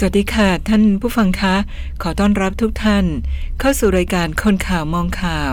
[0.00, 1.54] สวัสดีค่ะท่านผู้ฟังคะ
[2.02, 3.04] ขอต้อนรับทุกท่าน
[3.60, 5.52] เข้าสู่รายการคนข่าวมองข่าว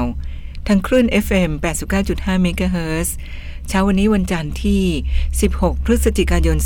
[0.67, 1.51] ทางคลื่น FM
[1.97, 3.15] 89.5เมกะเฮิรตซ์
[3.67, 4.83] เช้าวันนี้วันจันทร์ที่
[5.35, 6.57] 16 พฤศจิกายน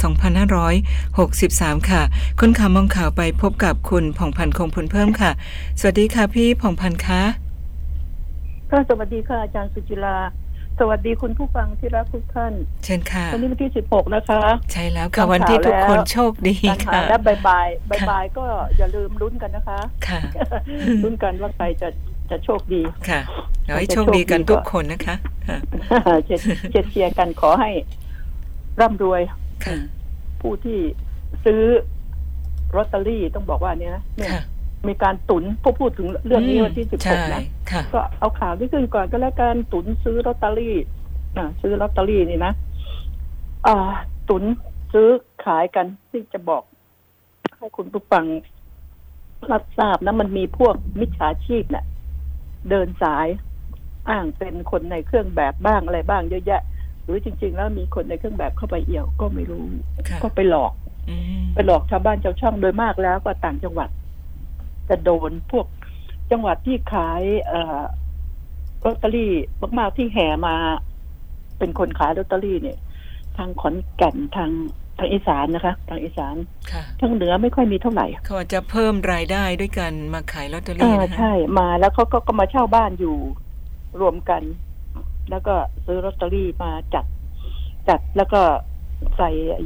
[1.10, 2.02] 2563 ค่ะ
[2.40, 5.32] คนข่าวมองข่าวไปพบกับคุณผ่องพันธ์คงพลเพิ่มค่ะ
[5.80, 7.22] สวัสดีค่ะพี่ผ่องพันธ์คะ
[8.70, 10.18] ค่ะสวัสดีค่ะอาจารย์สุจิรา
[10.80, 12.54] สวัสดีคุณผู้ฟังที่รักทุกท่าน
[12.84, 14.42] เชิญค่ะ วันนี้วันที่สิบหกนะคะ
[14.72, 18.46] ใช่แล้วค่ะวันที่ทุกคนโชคดีการหาค่ะและบายบายบายค่ะบายก็
[18.78, 20.22] อย่าลืมลุ้นกันนะคะ ค่ะ
[21.04, 21.90] ลุ้นกันว่าใครจะ
[22.30, 23.22] จะโชคดีค่ะ
[23.68, 25.16] ขอให้โชคดีกันทุกคนนะคะ
[25.48, 25.58] ค่ะ
[26.26, 27.72] เชียร์เชียร์เชียร์กันขอให้
[28.82, 29.22] ร่ำรวย
[29.66, 29.78] ค่ะ
[30.42, 30.80] ผู้ที่
[31.46, 31.62] ซื้อ
[32.76, 34.44] ลอตเตอรี่ต้องบอกว่าเนี่ยนะเนี่ยค่ะ
[34.88, 40.76] มีการตุนพวกพูดถึงเรื่องนี้วันที่สิบหใช่กนะค่ะก็เอาข่าวที่ขึ้นก่อนก็แล้วกันตุนซื้อลอตเตอรี่
[41.38, 42.54] อ่าซื้อลอตเตอรี่นี่นะ
[43.68, 43.92] อ่า
[44.30, 44.44] ตุน
[44.94, 45.08] ซื้อ
[45.46, 46.64] ขายกันที่จะบอก
[47.58, 48.26] ให้คุณผู้ฟัง
[49.52, 51.86] รับทราบนะมันมีพวกมิจฉาชีพเนะ่ะ
[52.70, 53.28] เดินสาย
[54.10, 56.62] อ้างเป็นคนในเครื่องแบบบ้างอะไรบ้างเยอะแยะ
[57.04, 59.64] หรือจริง ๆ แล้วมีคนในเครื่องแบบเข้าไปเอี่ยวก็ไม่รู้
[60.10, 60.74] ค่ะก็ไปหลอก
[61.10, 63.90] อืมไปหลอกชาวบ้านชาวช่องโดยมากแล้วก็ต่างจังหวัด
[64.90, 65.66] จะโดนพวก
[66.32, 67.80] จังหวัดที่ขายเอ่อ
[68.86, 69.32] ลอตเตอรี่
[69.80, 70.56] มากๆที่แห่มา
[71.58, 72.78] เป็นคนขายลอตเตอรี่เนี่ย
[73.38, 74.52] ทางขอนแก่นทาง
[74.98, 76.36] ทางอีสานนะคะทางอีสาน
[76.72, 83.18] ค่ะทางเหนือไม่ค่อยมีเท่าไหร่เขาอาจจะเพิ่มรายได้ด้วยกันมาขายลอตเตอรี่เออนะคะใช่มาแล้วเขาก็ก็มาเช่าบ้านอยู่
[84.02, 84.42] รวมกัน
[85.30, 87.06] แล้วก็ซื้อลอตเตอรี่มาจัด
[87.90, 88.42] จัดแล้วก็
[89.18, 89.66] ใส่ไอ้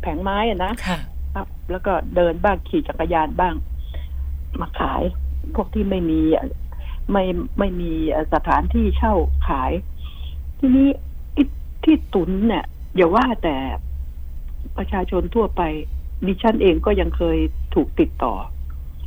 [0.00, 0.98] แผงไม้อะนะค่ะ
[1.34, 3.54] ครับแล้วก็เดินบ้างขี่จักรยานบ้าง
[4.60, 5.02] มาขาย
[5.54, 6.20] พวกที่ไม่มี
[7.12, 7.24] ไม่
[7.58, 7.92] ไม่มี
[8.34, 9.14] สถานที่เช่า
[9.48, 9.72] ขาย
[10.58, 10.88] ทีนี้
[11.32, 11.44] ไอ้
[11.84, 12.64] ที่ตุนเนี่ย
[12.96, 13.56] อย่าว่าแต่
[14.76, 15.62] ประชาชนทั่วไป
[16.26, 17.38] ดิฉันเองก็ยังเคย
[17.74, 18.34] ถูกติดต่อ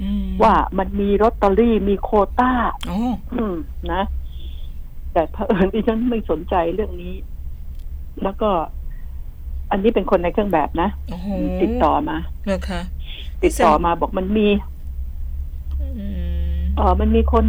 [0.02, 2.52] อืมว่ามันมีลอตเตอรี่มีโควต้า
[2.88, 3.00] โอ้
[3.34, 3.56] อืม
[3.94, 4.04] นะ
[5.14, 7.14] แต่เผอิญดิฉันไม่สนใจเรื่องนี้
[8.24, 8.50] แล้วก็
[9.72, 11.28] อันนี้เป็นคนในเครื่องแบบนะโอ้โห
[11.62, 12.82] ติดต่อมาเหรอคะ
[13.44, 14.48] ติดต่อมาบอกมันมี
[15.98, 16.06] อื
[16.56, 17.46] มเออมันมีคน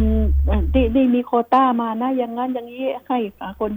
[0.47, 3.71] เอ่อที่ที่มีโควต้ามานะอย่างนั้นอย่างนี้ให้หาคน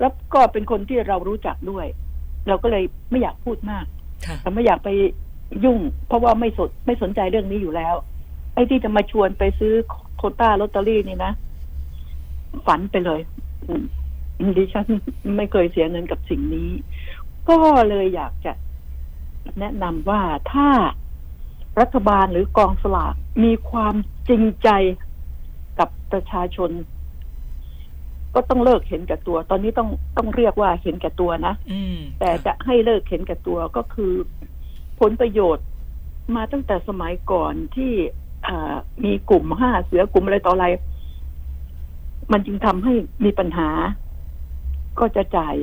[0.00, 1.86] แล้วก็เป็นคนที่เรารู้จักด้วย
[2.48, 3.84] เราก็เลยไม่อยากพูดมาก
[4.26, 4.88] ค่ะแต่ไม่อยากไป
[5.64, 7.94] ยุ่ง เพราะว่าไม่สนไม่สนใจเรื่องนี้อยู่แล้ว
[8.54, 9.74] ไอ้ที่จะมาชวนไปซื้อ
[10.16, 11.32] โควต้าลอตเตอรี่นี่นะ
[12.66, 13.20] ฝันไปเลย
[13.66, 13.84] อืม
[14.56, 14.86] ดิฉัน
[15.36, 16.70] ไม่เคยเสียเงินกับสิ่งนี้
[17.48, 18.52] ก็เลยอยากจะ
[19.60, 20.22] แนะนำว่า
[20.52, 20.68] ถ้า
[21.80, 23.14] รัฐบาลหรือกองสลาก
[23.44, 23.94] มีความ
[24.28, 24.68] จริงใจ
[25.78, 26.70] กับประชาชน
[28.34, 34.12] ก็ต้องเลิกเห็นแก่ตัว ตอนนี้ต้องต้องเรียกว่าเห็นแก่ตัวนะอืมแต่จะให้เลิกเห็นแก่ตัวก็คือ
[35.00, 35.66] ผลประโยชน์
[36.36, 37.92] มาตั้งแต่สมัยก่อนที่
[38.46, 40.66] อ่ามีกลุ่มห้าเสือกลุ่มอะไรต่ออะไร
[42.32, 42.92] มันจึงทำให้
[43.24, 43.68] มีปัญหา
[44.98, 45.54] ก็จะจ่าย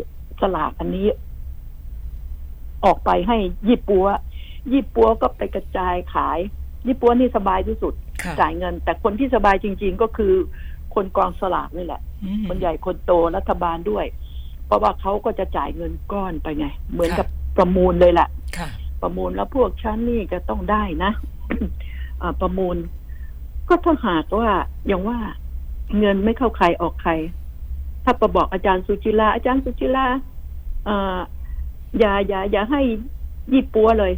[0.42, 1.08] สลากอันนี้
[2.86, 3.38] ออกไปให้
[3.68, 4.06] ยี่ปัว
[4.72, 6.40] ยี่ปัวก็ไปกระจายขาย
[6.86, 10.34] ยี่ปัวนี่สบายที่สุดค่ะจ่ายเงิน แต่คนที่สบายจริง ๆ ก็คือ
[10.96, 14.06] คนกองสลากนี่แหละอืมคนใหญ่คนโตรัฐบาลด้วย
[14.66, 18.70] เพราะว่าเขาก็จะจ่ายเงินก้อนไปไง เหมือนค่ะกับประมูลเลยแหละค่ะ
[19.02, 21.12] ประมูลแล้วพวกชั้นนี่จะต้องได้นะ
[22.22, 22.78] อ่าประมูล
[23.68, 24.50] ก็ถ้าหากว่า
[24.88, 25.18] อย่างว่า
[26.00, 27.12] เงินไม่เข้าใครออกใคร
[28.04, 30.06] ถ้าประบอกอาจารย์สุจิลาอาจารย์สุจิลา
[30.88, 31.18] อ่า
[32.00, 32.82] อย่าอย่าอย่าให้
[33.54, 34.14] ยี่ปัวเลย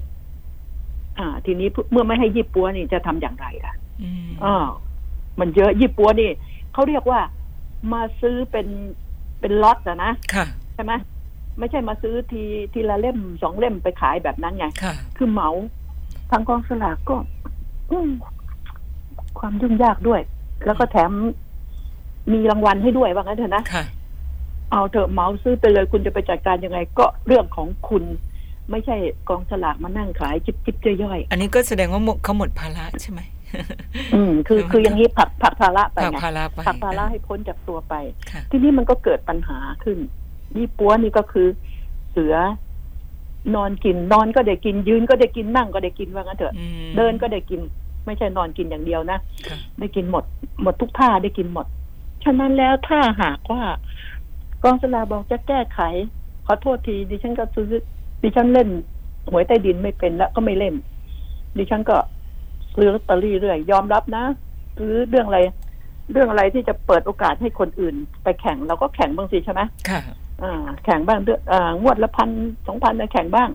[1.20, 4.66] อ่า ทีนี้เมื่อไม่ให้ยี่ปัวนี่จะทำอย่างไรล่ะอืมอ่า
[5.40, 6.30] มันเยอะยี่ปัวนี่
[6.74, 7.20] เขาเรียกว่า
[7.94, 8.68] มาซื้อเป็น
[9.40, 10.94] เป็นล็อตอะนะค่ะใช่ไหม
[11.60, 12.44] ไม่ใช่มาซื้อที
[12.74, 15.50] ทีละเล่มสองเล่มไปขายแบบนั้นไงค่ะคือเหมา
[16.32, 17.16] ทางกองสลากก็
[17.92, 18.10] อืม
[19.40, 20.22] ความยุ่งยากด้วย
[20.66, 21.12] แล้วก็แถม
[22.34, 23.86] มีรางวัลให้ด้วยว่างั้นเถอะนะค่ะ
[24.72, 28.04] เอาเถอะเหมาซื้อไปเลยคุณจะไปจัดการยังไง ก็เรื่องของคุณ
[28.72, 28.96] ไม่ใช่
[29.30, 37.94] กองสลากมานั่งขายจิบจิบย่อยอันนี้ก็แสดงว่าหมดเขาหมดภาระใช่ไหมๆอืมคือคืออย่างนี้ผลักผลักภาระไปผลักไงภาระไปผลักภาระให้พ้นจากตัวไป
[38.32, 39.98] ค่ะทีนี้มันก็เกิดปัญหาขึ้น
[40.56, 41.48] ยี่ปัวนี่ก็คือ
[42.12, 42.36] เสือ
[43.56, 47.60] นอนกินนอนก็ได้กินยืนก็ได้กินนั่งก็ได้กินว่างั้นเถอะอืมเดินก็ได้กิน
[48.06, 50.24] ไม่ใช่นอนกินอย่างเดียวนะค่ะได้กินหมด
[50.62, 51.66] หมดทุกท่าได้กินหมด
[52.24, 53.62] ฉะนั้นแล้วถ้าหากว่า
[54.64, 55.80] กองสลากบอกจะแก้ไข
[56.46, 57.70] ขอโทษทีดิฉันก็ซื้อ
[58.22, 58.70] ดิฉันเล่น
[59.32, 60.76] หวยใต้ดินไม่เป็นแล้วก็ไม่เล่น
[61.58, 61.98] ดิฉันก็
[62.76, 64.24] ซื้อลอตเตอรี่เรื่อยยอมรับนะ
[64.78, 65.40] ซื้อเรื่องอะไร
[66.12, 70.02] เรื่องอะไรที่จะเปิดโอกาสให้คนอื่น ไปแข่งเราก็แข่งบ้างสิใช่ไหมค่ะ
[70.42, 72.30] อ่า แข่งบ้างเดือนอ่างวดละพัน
[72.68, 73.50] สองพันนะแข่งบ้าง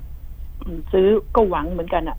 [0.61, 2.17] อืมซื้อก็หวังเหมือนกันอะ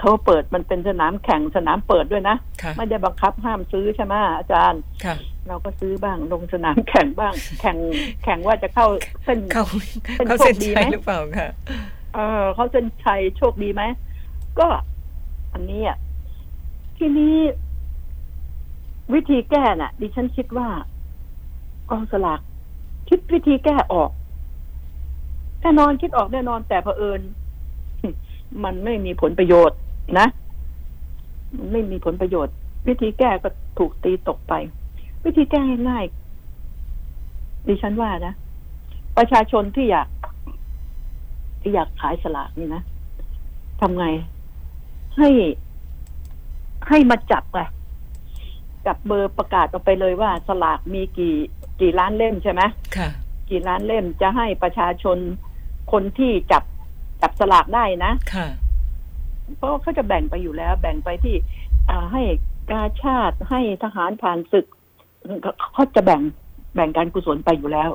[0.00, 5.16] เขาเปิดมันเป็นสนามแข่งสนามเปิดด้วยนะค่ะไม่ได้บังคับห้ามซื้อใช่ไหมอาจารย์ค่ะ
[5.48, 7.76] เราก็ซื้อบ้างลงสนามแข่งบ้าง แข่ง
[8.24, 8.86] แข่งว่าจะเข้า
[9.24, 9.64] เส้นเขา
[10.16, 11.50] เป็นเขาเส้นโชคดีชัยไหมหรือเปล่าค่ะ
[12.14, 13.82] เออเขาเส้นชัยโชคดีไหม
[14.58, 14.68] ก็
[15.52, 15.98] อันนี้อะ
[16.98, 17.36] ทีนี้
[19.14, 20.68] วิธีแก้น่ะ ดิฉันคิดว่า
[21.90, 22.40] กองสลาก
[23.08, 24.10] คิดวิธีแก้ออก
[25.60, 27.20] แน่นอนคิดออกแน่นอนแต่เผอิญ
[28.64, 29.78] มันไม่มีผลประโยชน์
[30.18, 30.26] นะ
[31.56, 32.54] มันไม่มีผลประโยชน์
[32.86, 33.48] วิธีแก้ก็
[33.78, 34.52] ถูกตีตกไป
[35.24, 38.34] วิธีแก้ง่ายๆดิฉันว่านะ
[39.16, 40.08] ประชาชนที่อยาก
[41.60, 42.82] ที่อยากขายสลากนี่นะ
[43.80, 44.06] ทำไง
[45.16, 45.28] ให้
[46.88, 47.60] ให้มาจับไง
[48.86, 51.34] จับเบอร์ประกาศออกไปเลยว่า สลากมีกี่
[51.80, 52.62] กี่ล้านเล่มใช่ไหม
[52.96, 53.08] ค่ะ
[53.50, 55.18] กี่ล้านเล่มจะให้ประชาชน
[55.92, 56.62] คนที่จับ
[57.22, 58.48] จับสลากได้นะค่ะ
[59.56, 61.34] เพราะว่าเขาจะแบ่งไปอยู่แล้ว แบ่งไปที่
[61.90, 62.22] อ่าให้
[62.70, 64.66] กาชาติให้ทหารผ่านศึก
[65.42, 66.20] เขาเขาจะแบ่ง
[66.74, 67.90] แบ่งการกุศลไปอยู่แล้ว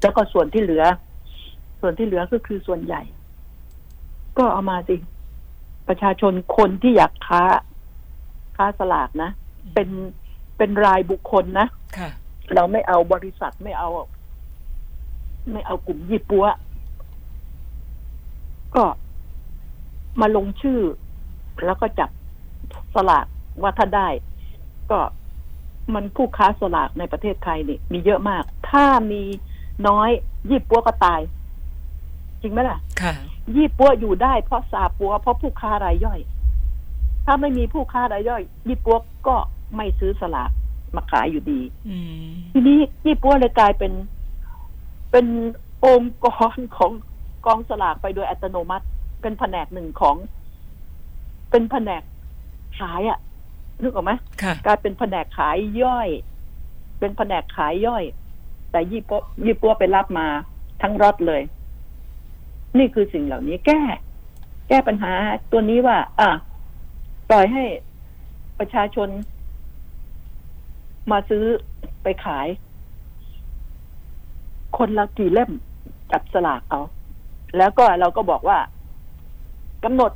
[0.00, 0.84] แล้วก็ส่วนที่เหลือ
[1.80, 3.02] ส่วนที่เหลือก็คือส่วนใหญ่
[4.38, 4.96] ก็เอามาสิ
[5.88, 7.42] ประชาชนคนที่อยากค้า
[8.56, 9.30] ค้าสลากนะ
[9.74, 9.88] เป็น
[10.56, 11.66] เป็นรายบุคคลนะ
[11.98, 12.10] ค่ะ
[12.54, 13.88] เราไม่เอาบริษัทไม่เอา
[15.52, 16.44] ไม่เอากลุ่มยี่ปัว
[18.76, 18.84] ก็
[20.20, 20.80] มาลงชื่อ
[21.66, 22.10] แล้วก็จับ
[22.94, 23.26] สลาก
[23.62, 24.08] ว่าถ้าได้
[24.90, 25.00] ก็
[25.94, 29.22] มันผู้ค้าสลากในประเทศไทยนี่มีเยอะมาก ถ้ามี
[29.88, 30.10] น้อย
[30.50, 31.20] ยี่ปัวก็ตาย
[32.40, 33.14] จริงไหมล่ะ ค่ะ
[33.56, 36.20] ยี่ปัวอยู่ได้เพราะซาปัวเพราะผู้ค้ารายย่อย
[37.26, 38.96] ถ้าไม่มีผู้ค้ารายย่อย ยี่ปัว
[39.26, 39.36] ก็
[39.76, 40.50] ไม่ซื้อสลาก
[40.94, 41.96] มาขายอยู่ดีอื
[42.28, 43.92] มทีนี้ยี่ปัวเลยกลายเป็น
[45.10, 45.26] เป็น
[45.84, 46.26] องค์ก
[46.56, 46.92] รของ
[47.46, 48.86] กองสลากไปโดยอัตโนมัติ
[49.22, 50.16] เป็นแผนกหนึ่งของ
[51.50, 52.02] เป็นแผนก
[52.78, 53.18] ขายอะ
[53.82, 56.08] นึกออกไหมค่ะกลายเป็นแผนกขายย่อย
[56.98, 58.04] เป็นแผนกขายย่อย
[58.70, 60.26] แต่ยี่ปัวยี่ปัวไปรับมา
[60.82, 61.42] ทั้งรถเลย
[62.78, 63.80] นี่คือสิ่งเหล่านี้แก้
[64.68, 65.12] แก้ปัญหา
[65.50, 66.30] ตัวนี้ว่า อะ
[67.30, 67.64] ปล่อยให้
[68.58, 69.08] ประชาชน
[71.10, 71.44] มาซื้อ
[72.02, 72.46] ไปขาย
[74.76, 75.50] คนละกี่เล่ม
[76.12, 76.80] จับสลากเอา
[77.58, 78.58] แล้วก็เราก็บอกว่า
[79.84, 80.12] กำหนด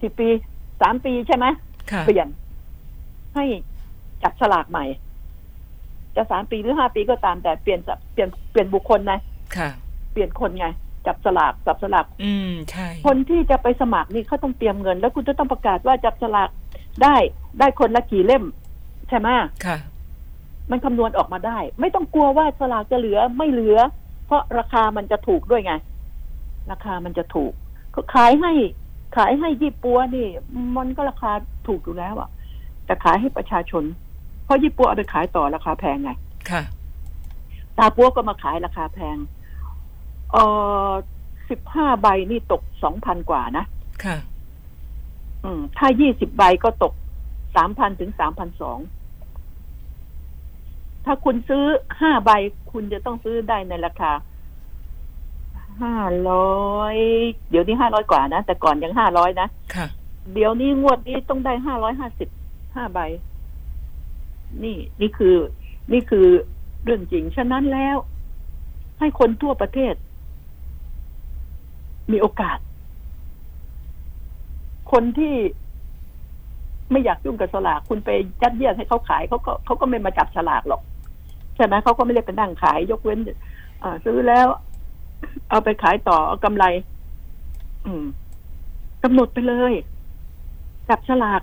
[0.00, 0.28] กี่ปี
[0.82, 1.46] สามปีใช่ไหม
[1.90, 2.28] ค่ะเปลี่ยน
[3.34, 3.44] ให้
[4.22, 4.84] จับสลากใหม่
[6.16, 9.18] จะสามปีหรือห้าปีก็ตามแต่เปลี่ยนสับเปลี่ยนเปลี่ยนบุคคลนะ
[9.56, 9.68] ค่ะ
[10.12, 10.66] เปลี่ยนคนไง
[11.06, 16.48] จับสลากจับสลากอืมใช่ คนที่จะไปสมัครนี่เขาต้องเตรียมเงิน แล้วคุณจะต้องประกาศว่าจับสลาก
[17.02, 17.14] ได้
[17.58, 18.44] ได้คนละกี่เล่ม
[19.08, 19.28] ใช่ไหม
[19.66, 19.78] ค่ะ
[20.70, 23.78] มันคำนวณออกมาได้ ไม่ต้องกลัวว่าสลากจะเหลือไม่เหลือ
[24.26, 25.74] เพราะราคามันจะถูกด้วยไง
[26.70, 27.52] ราคามันจะถูก
[27.94, 28.52] ก็ขายให้
[29.16, 30.28] ขายให้ยี่ปัวนี่
[30.76, 31.32] มันก็ราคา
[31.68, 32.30] ถูกอยู่แล้วอะ
[32.84, 33.84] แต่ขายให้ประชาชน
[34.44, 36.10] เพราะยี่ปัวเอาไปขายต่อราคาแพงไง
[36.50, 36.62] ค่ะ
[37.78, 39.16] ตาปัวก็มาขายราคาแพง
[40.32, 40.36] เอ
[40.88, 40.92] อ
[41.50, 43.64] สิบห้าใบนี่ตกสองพันกว่านะ
[44.04, 44.16] ค่ะ
[45.44, 46.92] อืม ถ้ายี่สิบใบก็ตก
[47.56, 48.78] สามพันถึงสามพันสอง
[51.04, 51.64] ถ้าคุณซื้อ
[52.00, 52.30] ห้าใบ
[52.72, 54.12] คุณจะต้องซื้อได้ในราคา
[55.82, 55.96] ห้า
[56.30, 56.96] ร้อย
[57.50, 59.86] เดี๋ยวนี้ห้าร้อยกว่านะ แต่ก่อนยังห้าร้อยนะค่ะ
[60.32, 62.28] เดี๋ยวนี้งวดนี้ต้องได้ห้าร้อยห้าสิบ
[62.74, 62.98] ห้าใบ
[64.62, 65.36] นี่นี่คือ
[65.92, 66.26] นี่คือ
[66.84, 67.96] เรื่องจริง ฉะนั้นแล้ว
[68.98, 69.94] ให้คนทั่วประเทศ
[72.12, 72.58] มีโอกาส
[74.92, 75.34] คนที่
[76.90, 78.10] ไม่อยากยุ่งกับสลาก คุณไป
[78.42, 80.82] ยัดเยียดให้เขาขายเขาก็เขาก็ไม่มาจับสลากหรอก
[81.56, 83.18] ใช่ไหมเขาก็ไม่ได้ไปนั่งขาย ยกเว้น
[83.82, 84.46] อ่าซื้อแล้ว
[85.50, 86.64] เอาไปขายต่อเอากำไร
[87.86, 88.04] อืม
[89.02, 89.72] กำหนดไปเลย
[90.88, 91.40] จับฉลาก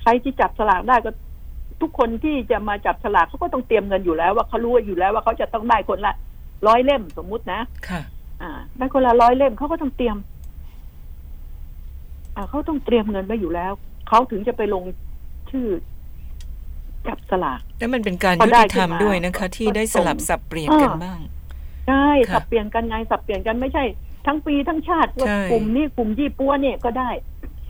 [0.00, 1.10] ใครที่จับฉลากได้ก็
[1.80, 6.14] ทุกคนที่จะมาจับฉลากเขาก็ต้องเตรียมเงินอยู่แล้ว ว่าเขารู้อยู่แล้วว่าเขาจะต้องได้คนละ
[6.66, 8.00] ร้อยเล่มสมมุตินะค่ะ
[8.42, 10.16] อ่า ได้คนละร้อยเล่มเขาก็ต้องเตรียม
[12.36, 13.72] อ่าเขาต้องเตรียมเงินไว้อยู่แล้ว
[14.08, 14.84] เขาถึงจะไปลง
[15.50, 15.66] ชื่อ
[17.08, 21.20] จับสลากแล้วมันเป็นการพอยุได้ติธรรมขึ้นมาด้วยนะคะ ที่ได้สลับสับเปลี่ยนกันอ่าบ้าง
[21.88, 23.84] ใช่ค่ะสับเปลี่ยนกันไงสับเปลี่ยนกันไม่ใช่
[24.26, 27.10] ทั้งปีทั้งชาติว่าใช่กลุ่มนี้กลุ่มยี่ปัวเนี่ยก็ได้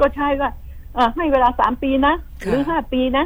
[0.00, 0.50] ก็ใช่ว่า
[0.94, 3.24] เอ่อให้เวลาสามปีนะค่ะหรือห้าปีนะ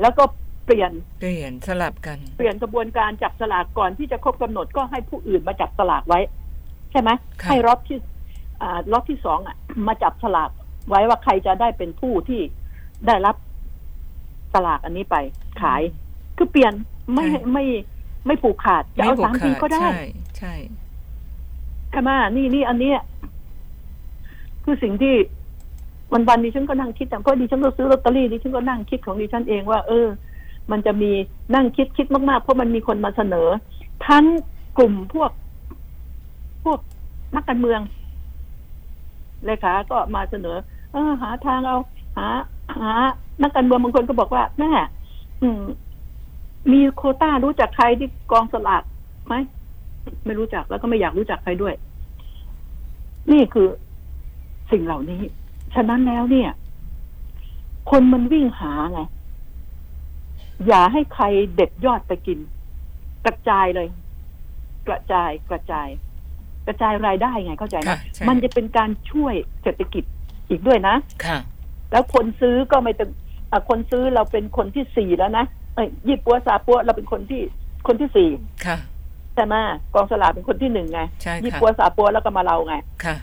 [0.00, 0.24] แล้วก็
[0.66, 6.20] เปลี่ยนเปลี่ยนสลับกัน เปลี่ยนกระบวนการจับสลากก่อนที่จะครบกำหนดก็ให้ผู้อื่นมาจับสลากไว้
[6.90, 7.10] ใช่ไหม
[7.42, 7.98] ค่ะให้รอบที่
[8.62, 9.56] อ่ารอบที่สองอะ
[9.88, 10.50] มาจับสลาก
[10.88, 12.40] ไว้ว่าใครจะได้เป็นผู้ที่
[13.06, 13.36] ได้รับ
[14.56, 15.16] สลากอันนี้ไป
[15.62, 15.82] ขาย
[16.36, 16.72] คือเปลี่ยน
[17.12, 17.64] ไม่ให้ไม่
[18.26, 20.04] ไม่ผูกขาดจะไม่เอาผูกสามปีขาดก็ได้ ใช่
[20.38, 20.54] ใช่
[21.90, 23.00] ใช่ไหมนี่นี่อันเนี้ย
[24.64, 25.14] คือสิ่งที่
[26.12, 30.06] วันวันๆดิฉันก็นั่งคิดแต่เพราะดิฉันก็ซื้อลอตเตอรี่ดิฉันก็นั่งคิดของดิฉันเองว่า เออ
[30.70, 31.10] มันจะมี
[31.54, 33.48] นั่งคิดคิดมากๆ เพราะมันมีคนมาเสนอ
[34.08, 34.24] ทั้ง
[34.78, 35.30] กลุ่มพวก
[36.64, 36.78] พวก
[37.34, 37.80] นักการเมือง
[39.44, 40.56] เลขาก็มาเสนอ
[40.92, 41.78] เออ หาทางเอา
[42.18, 42.28] หา
[42.78, 42.92] หา
[43.42, 44.70] นักการเมืองบางคนก็บอกว่าแม่
[45.42, 45.62] อืม
[46.72, 48.82] มีโควต้ารู้จักใครที่กองสลาก
[49.26, 49.34] ไหม
[50.26, 51.74] ไม่รู้จักแล้วก็ไม่อยากรู้จักใครด้วย
[53.32, 53.68] นี่คือ
[54.70, 55.20] สิ่งเหล่านี้
[55.74, 56.50] ฉะนั้นแล้วเนี่ย
[57.90, 59.00] คนมันวิ่งหาไง
[60.66, 61.24] อย่าให้ใคร
[61.54, 62.38] เด็ดยอดไปกิน
[63.26, 63.88] กระจายเลย
[64.88, 65.88] กระจายกระจาย
[66.66, 70.04] กระจายรายได้ไงเข้าใจไหมค่ะใช่มันจะเป็นการช่วยเศรษฐกิจ
[70.48, 71.38] อีกด้วยนะค่ะ
[71.92, 73.25] แล้วคนซื้อก็ไม่ต้องอะ
[73.68, 77.42] คนซื้อเราเป็นคนที่สี่แล้วนะเอ้ยยี่ปัวซาปัวเราเป็นคนที่
[77.86, 78.28] คนที่สี่
[78.66, 78.78] ค่ะ
[79.34, 79.60] แต่มา
[79.94, 83.16] กองสลากเป็นคนที่หนึ่งไงใช่ยี่ค่ะปัวซาปัวแล้วก็มาเราไงค่ะ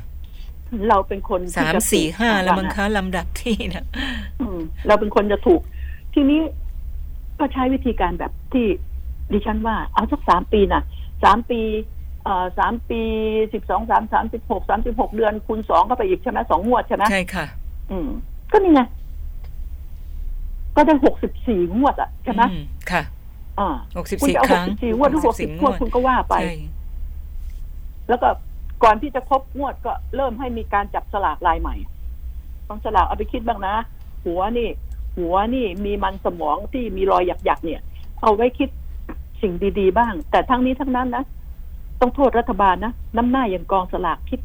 [0.90, 3.86] เราเป็นคนที่สามจะสี่ถูกห้าแล้วรมั้งอะคะลำดับที่นะ
[4.42, 5.62] อืมเราเป็นคนจะถูก
[6.14, 6.42] ทีนี้
[7.40, 8.66] ก็ใช้วิธีการแบบที่
[9.32, 10.84] ดิฉันว่า เอาสักสามปีนะ
[11.24, 11.62] สามปี
[12.24, 13.02] เอ่อสามปี
[13.54, 17.46] สิบสองสามสามสิบหกสามสิบหกเดือนคูณสองเข้าไปอีกใช่ไหมสองงวดใช่ไหมใช่ค่ะ
[17.92, 18.08] อืม
[18.52, 18.82] ก็นี่ไง
[20.76, 23.02] ก็ได้หกสิบสี่งวดอะใช่ไหมอืมค่ะ
[23.60, 26.54] อ่าหกสิบคุณสี่จะเอาคหกรั้งสิบสี่งวดหรือหกสิบ64งวดคุณก็ว่าไปใช่
[28.10, 28.30] แล้วก็
[28.84, 31.76] ก่อนที่จะครบงวดก็เริ่มให้มีการจับสลากลายใหม่
[32.70, 33.76] ต้องสลากเอาไปคิดบ้างนะ
[34.26, 34.70] หัวนี่
[35.18, 37.82] หัวนี่มีมันสมองที่มีรอยหยักๆเนี่ย
[38.22, 38.70] เอาไว้คิด
[39.42, 41.24] สิ่งดีๆบ้าง แต่ทั้งนี้ทั้งนั้นนะ
[42.02, 44.40] ต้องโทษรัฐบาลนะน้ำหน้าอย่างกองสลากคิด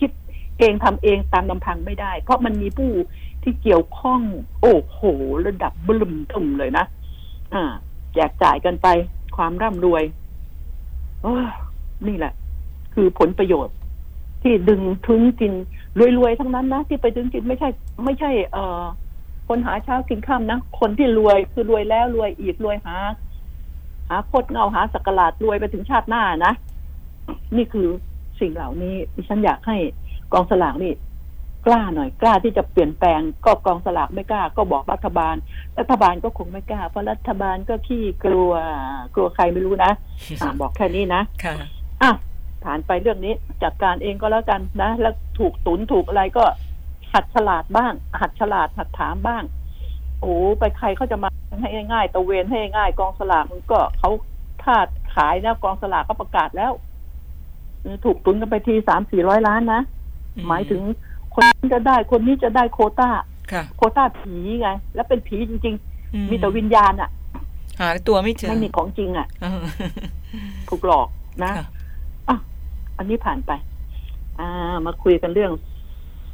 [0.00, 0.10] คิด
[0.58, 2.90] เองทำเองตามลำพังไม่ได้ เพราะมันมีผู้
[3.48, 4.20] ที่เกี่ยวข้อง
[4.60, 5.00] โอ้โห
[5.46, 6.84] ระดับบึ้มตุ่มเลยนะ
[7.54, 7.64] อ่า
[8.14, 8.88] แจกจ่ายกันไป
[9.36, 10.02] ความร่ำรวย
[11.22, 11.34] โอ้
[12.06, 12.32] นี่แหละ
[12.94, 13.74] คือผลประโยชน์
[14.42, 15.52] ที่ดึงถึงกิน
[16.18, 17.68] รวยๆทั้งนั้นนะที่ไปถึงกินไม่ใช่
[18.04, 18.84] ไม่ใช่ เอ่อ
[19.48, 22.96] คนหาเช้ากินข้ามนะคนที่รวยคือรวยแล้วรวยอีกรวยหา
[24.08, 26.52] หาโคตรเงาหาสักการาดรวยไปถึงชาติหน้านะ
[27.56, 27.88] นี่คือ
[28.40, 29.76] สิ่งเหล่านี้ดิฉันอยากให้
[30.32, 30.92] กองสลากนี่
[31.66, 35.34] กล้าหน่อยกล้าที่จะเปลี่ยนแปลงก็กองสลากไม่กล้า ก็บอกรัฐบาล
[35.78, 38.52] รัฐบาลก็คงไม่กล้า เพราะรัฐบาลก็ขี้กลัว
[39.14, 39.92] กลัวใครไม่รู้นะ
[40.40, 41.54] อะบอกแค่นี้นะค่ะ
[42.02, 42.12] อะ
[42.64, 46.44] ผ่านไปเรื่องนี้จัดการเองก็แล้วกันนะ แล้วถูกตุนถูกอะไรก็
[47.12, 49.42] หัดฉลาดบ้าง หัดฉลาดหัดถามบ้าง
[50.20, 51.28] โอ้ไปใครเขาจะมา
[51.60, 54.10] ให้ง่ายๆตะเวนให้ง่ายกองสลากมันก็เขา
[54.62, 54.76] ถ้า
[55.14, 56.72] ขายนะกองสลากก็ประกาศแล้ว
[58.04, 59.80] ถูกตุนกันไปทีสามสี่ร้อยล้านนะ
[60.36, 60.82] อืมหมายถึง
[61.36, 63.10] คนนี้จะได้คนนี้จะได้โควต้า
[63.52, 65.74] ค่ะ โควต้าผีไง แล้วเป็นผีจริง
[66.14, 67.10] อืๆมีแต่วิญญาณอะ
[67.80, 69.62] หาตัวไม่เจอไม่มีของจริงอะเออ
[70.68, 71.08] ถูกหลอก
[71.42, 71.66] นะค่ะ
[72.28, 72.36] อะ
[72.98, 73.52] อันนี้ผ่านไป
[74.40, 75.52] อ่า มาคุยกันเรื่อง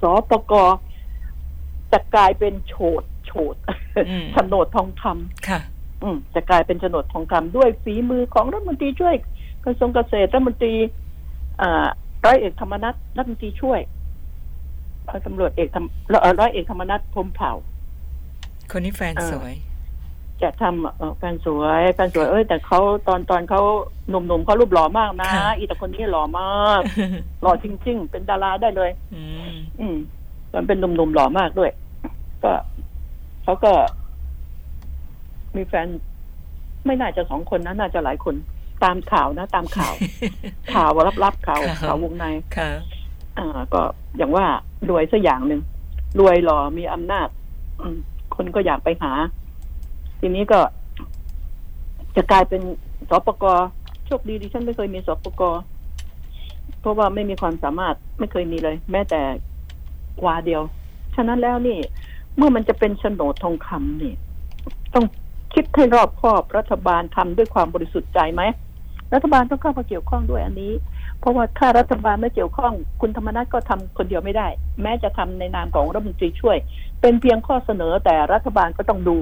[0.01, 0.53] สปก
[1.93, 3.55] จะกลายเป็นโฉดโฉด
[4.09, 5.61] อืมโฉนดทองคำค่ะ
[6.03, 9.15] อืมจะกลายเป็นโฉนดทองคำด้วยฝีมือของรัฐมนตรีช่วย
[9.65, 10.75] กระทรวงเกษตรรัฐมนตรี
[11.61, 11.87] อ่า
[12.25, 13.81] ร้อยเอกธรรมนัฐรัฐมนตรีช่วย
[15.09, 17.53] ร้อยตำรวจเอกธรรมเอ่อร้อยเอกธรรมนัฐพรหมเผ่า
[18.71, 19.55] คนนี้แฟนเออสวย
[20.43, 23.61] จะทำเอ่อแฟนสวยแฟนสวยเอ้ยแต่เขาตอนตอนเขา
[24.09, 26.81] หนุ่มๆเขารูปหล่อมากนะค่ะอีแต่คนนี้หล่อมาก
[27.43, 29.97] หล่อจริงๆ เป็นดาราได้เลยอืมอืม
[30.53, 31.71] ตอนเป็นหนุ่มๆหล่อมากด้วย
[32.43, 32.53] ก็
[33.45, 33.73] เขาก็
[35.57, 35.87] มีแฟน
[36.87, 38.35] ไม่น่าจะสองคนนะน่าจะหลายคน
[38.85, 39.95] ตามข่าวนะ ตามข่าว
[40.75, 40.91] ข่าว
[41.25, 42.25] ลับๆข่าวครับข่าววงใน
[42.57, 42.71] ค่ะ
[43.39, 43.83] อ่า ก็
[44.17, 44.47] อย่างว่า
[44.89, 45.61] รวยสักอย่างหนึ่ง
[46.21, 47.29] รวยหล่อมีอำนาจ
[48.37, 49.13] คนก็อยากไปหา
[50.21, 50.61] ทีนี้ก็
[52.17, 52.63] จะกลายเป็น
[53.11, 53.45] สปก
[54.07, 55.43] โชคดีดิฉันไม่เคยมีสปก
[56.81, 59.21] เพราะว่าไม่มีความสามารถไม่เคยมีเลย แม้แต่
[60.21, 60.63] กวาเดียว
[61.15, 61.79] ฉะนั้นแล้วนี่
[62.37, 64.13] เมื่อมันจะเป็นโฉนดทองคำนี่
[64.95, 65.05] ต้อง
[65.55, 68.43] คิดให้รอบคอบรัฐบาลทำด้วยความบริสุทธิ์ใจไหม
[69.15, 70.73] รัฐบาลต้องเข้ามาเกี่ยวข้องด้วยอันนี้
[71.23, 74.49] เพราะว่าถ้ารัฐบาลไม่เกี่ยวข้อง คุณธรรมนัฐก็ทำคนเดียวไม่ได้
[74.83, 76.57] แม้จะทำในนามของรัฐมนตรีช่วย
[77.01, 79.19] เป็นเพียงข้อเสนอแต่รัฐบาลก็ต้องดู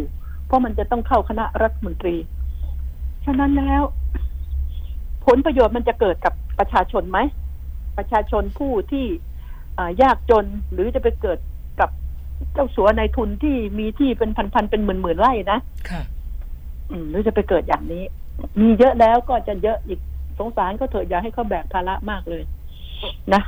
[0.46, 2.14] เพราะมันจะต้องเข้าคณะรัฐมนตรี
[3.24, 3.82] ฉะนั้นแล้ว
[5.26, 7.18] ผลประโยชน์มันจะเกิดกับประชาชนไหม
[7.98, 9.06] ประชาชนผู้ที่
[9.78, 11.38] อ่ายากจนหรือจะไปเกิด
[11.80, 11.90] กับ
[12.54, 15.58] เจ้าสัวในทุนที่มีที่เป็นพันๆเป็นหมื่นๆไร่นะ
[15.90, 16.02] ค่ะ
[16.90, 18.04] อืมหรือจะไปเกิดอย่างนี้
[18.60, 20.00] มีเยอะแล้วก็จะเยอะอีก
[20.40, 22.42] สงสารก็เถอะอย่าให้เขาแบกภาระมากเลย
[23.34, 23.42] นะ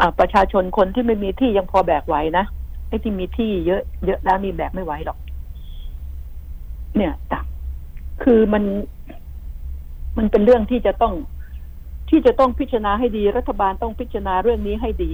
[0.00, 2.44] อ่าประชาชนคนที่ไม่มีที่ยังพอแบกไหวนะ
[2.88, 5.18] ไอ้ที่มีที่เยอะ เยอะแล้วนี่แบกไม่ไหวหรอก
[6.96, 7.40] เนี่ยจ้ะ
[8.22, 8.64] คือมัน
[10.18, 11.14] มันเป็นเรื่องที่จะต้อง
[12.10, 15.12] ที่จะต้องพิจารณาให้ดี รัฐบาลต้องพิจารณาเรื่องนี้ให้ดี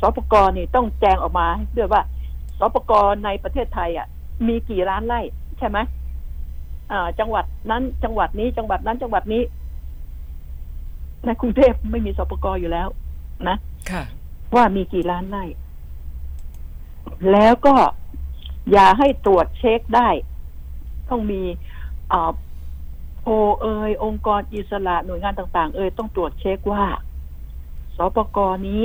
[0.00, 2.02] สปกรนี่ต้องแจงออกมาด้วยว่า
[2.58, 4.06] สปกรในประเทศไทย อะ
[4.46, 5.20] มีกี่ล้านไร่
[5.58, 5.78] ใช่ไหม
[6.92, 9.42] อ่าจังหวัดนั้นจังหวัดนี้จังหวัดนั้นจังหวัดนี้
[11.26, 12.88] ในกรุงเทพไม่มีสปกรอยู่แล้ว
[13.48, 13.56] นะ
[13.90, 14.02] ค่ะ
[14.54, 15.44] ว่ามีกี่ล้านไร่
[17.32, 17.74] แล้วก็
[18.72, 20.08] อย่าให้ตรวจเช็คได้
[21.10, 21.42] ต้องมี
[22.12, 22.30] อ่า
[23.20, 26.84] โพลเอยองค์กรอิสระหน่วยงานต่าง ๆ เอยต้องตรวจเช็คว่า
[27.96, 28.82] สปกรนี้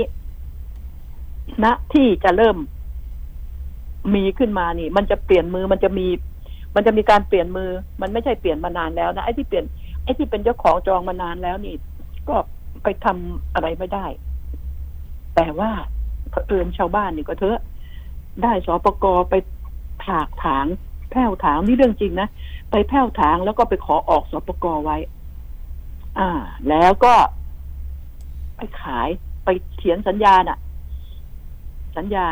[1.63, 2.57] ณที่จะเริ่ม
[4.15, 6.07] มีขึ้นมานี่ มันจะเปลี่ยนมือมันจะมี
[6.75, 7.69] มันจะมีการเปลี่ยนมือ
[8.01, 9.65] มันไม่ใช่เปลี่ยนมานานแล้วนะไอ้ที่เปลี่ยน
[10.03, 11.73] ไอ้ที่เป็นเจ้าของจองมานานแล้วนี่
[12.29, 12.35] ก็
[12.83, 14.05] ไปทำอะไรไม่ได้
[15.35, 15.71] แต่ว่า
[16.29, 17.59] เผอิญชาวบ้านนี่ก็เถอะ
[18.43, 19.35] ได้สปกไป
[20.05, 20.65] ถากถาง
[21.11, 22.27] แผ้วถางนี่เรื่องจริงนะ
[22.71, 24.97] ไปแผ้วถางแล้วก็ไปขอออกสปกไว้
[26.19, 26.29] อ่า
[26.69, 27.13] แล้วก็
[28.57, 29.09] ไปขาย
[29.45, 30.59] ไปเขียนสัญญาน่ะ
[31.97, 32.25] สัญญา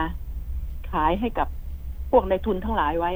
[0.92, 1.48] ขายให้กับ
[2.12, 3.12] พวกในทุนทั้งหลายไว้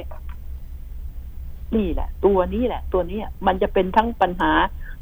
[1.76, 4.52] นี่แหละ ตัวนี้แหละ ตัวนี้มันจะเป็นทั้งปัญหา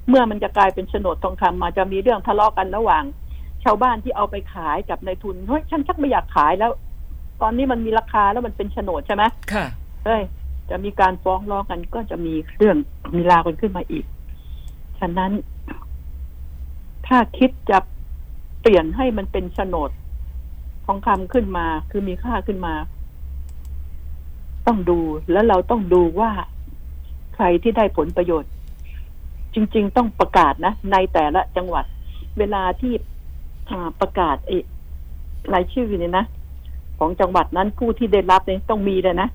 [0.08, 3.04] เมื่อมันจะกลายเป็นโฉนดทองคำมาจะมีเรื่องทะเลาะกันระหว่าง
[3.64, 6.70] ชาวบ้านที่เอาไปขายกับในทุนเฮ้ยฉันชักไม่อยากขายแล้ว
[7.42, 9.66] ตอนนี้มันมีราคาแล้วมันเป็นโฉนดใช่ไหมค่ะ
[10.04, 10.22] เฮ้ย
[10.70, 12.76] จะมีการฟ้องร้องกันก็จะมีเรื่อง
[13.16, 14.04] มีราวกันขึ้นมาอีก
[15.00, 15.32] ฉะนั้น
[17.06, 17.78] ถ้าคิดจะ
[18.60, 19.90] เปลี่ยนให้มันเป็นโฉนด
[20.86, 22.74] ทองคำขึ้นมา คือมีค่าขึ้นมา
[24.66, 24.98] ต้องดู
[25.32, 26.30] แล้วเราต้องดูว่า
[27.34, 28.50] ใครที่ได้ผลประโยชน์
[29.54, 31.84] จริง ๆ ต้องประกาศนะ ในแต่ละจังหวัด
[32.38, 32.92] เวลาที่
[33.70, 34.56] อ่าประกาศไอ้
[35.54, 36.24] รายชื่อเนี่ยนะ
[36.98, 39.28] ของจังหวัดนั้นผู้ที่ได้รับเนี่ยต้องมีเลยนะ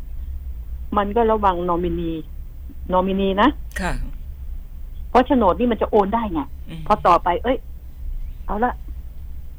[0.97, 2.11] มันก็ระวังนอมินี
[2.93, 3.49] นอมินีนะ
[3.81, 3.93] ค่ะ
[5.09, 6.45] เพราะโฉนดนี่มันจะโอนได้ไงม
[6.87, 7.57] พอต่อไป เอ้ย
[8.45, 8.73] เอาละ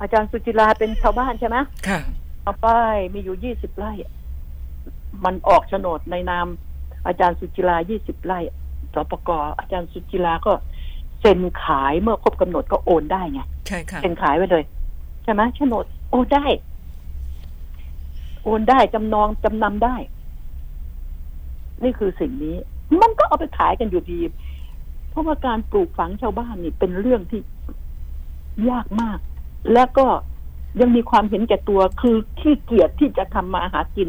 [0.00, 1.56] อาจารย์สุจิราเป็นชาวบ้านใช่ไหม
[1.88, 2.00] ค่ะ
[2.42, 2.66] เอาไป
[3.14, 3.92] มีอยู่ยี่สิบไร่
[5.24, 6.46] มันออกโฉนดในนาม
[7.06, 8.38] อาจารย์สุจิรายี่สิบไร่
[8.94, 10.52] สปกอาจารย์สุจิราก็
[11.20, 14.64] เซ็นขายเมื่อครบกำหนดก็โอนได้ไงใช่ค่ะเซ็นขายไว้เลย
[15.24, 16.44] ใช่ไหมโฉนดโอนได้
[18.44, 19.96] โอนได้จำนองจำนำได้
[21.82, 22.56] นี่คือสิ่งนี้
[23.00, 24.20] มันก็เอาไปขายกันอยู่ดี
[25.10, 27.40] เพราะว่าการปลูกฝังชาวบ้านนี่เป็นเรื่องที่
[28.70, 29.18] ยากมาก
[29.72, 30.06] และก็
[30.80, 34.08] ยังมีความเห็นแก่ตัวคือขี้เกียจที่จะทำมาหากิน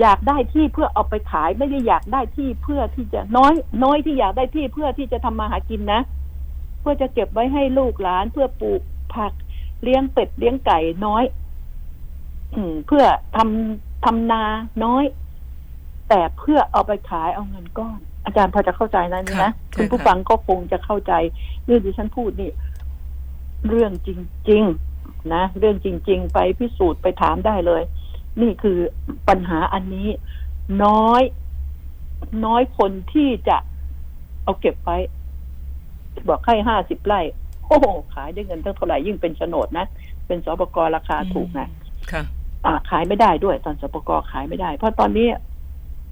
[0.00, 6.00] อยากได้ที่เพื่อเอาไปขายไม่ได้อยากได้ที่เพื่อที่จะน้อย น้อยที่อยากได้ที่เพื่อที่จะทำมาหากินนะ
[6.80, 8.82] เพื่อจะเก็บไว้ให้ลูกหลาน เพื่อปลูก
[9.14, 9.32] ผัก
[9.82, 11.24] เลี้ยงเป็ดเลี้ยงไก่น้อย
[12.54, 13.04] อืม เพื่อ
[13.36, 14.42] ทำทำนา
[14.84, 15.04] น้อย
[16.08, 21.12] แต่เพื่อเอาไปขายเอาเงินก้อน อาจารย์พอจะเข้าใจนะนี่ครันะบคุณผู้ใช่ครับฟังก็คงจะเข้าใจ
[21.66, 22.50] เรื่องที่ฉันพูดนี่
[23.68, 24.10] เรื่องจ
[24.50, 24.64] ริง
[24.98, 27.82] ๆ นะเรื่องจริง ๆ ไปพิสูจน์ไปถามได้เลย
[28.42, 28.78] นี่คือ
[29.28, 30.08] ปัญหาอันนี้
[30.84, 31.22] น้อย
[32.44, 33.56] น้อยคนที่จะ
[34.44, 34.98] เอาเก็บไว้
[36.28, 37.20] บอกให้ห้าสิบไร่
[37.66, 39.86] โอ้โหขายได้เงินตั้งเท่าไหร่ยิ่งเป็นโฉนดนะ
[40.26, 41.68] เป็นสปกราคาถูกนะ
[42.12, 42.22] ค่ะ
[42.64, 45.28] อ่าขายไม่ได้ด้วย ตอนสปกขายไม่ได้ เพราะตอนนี้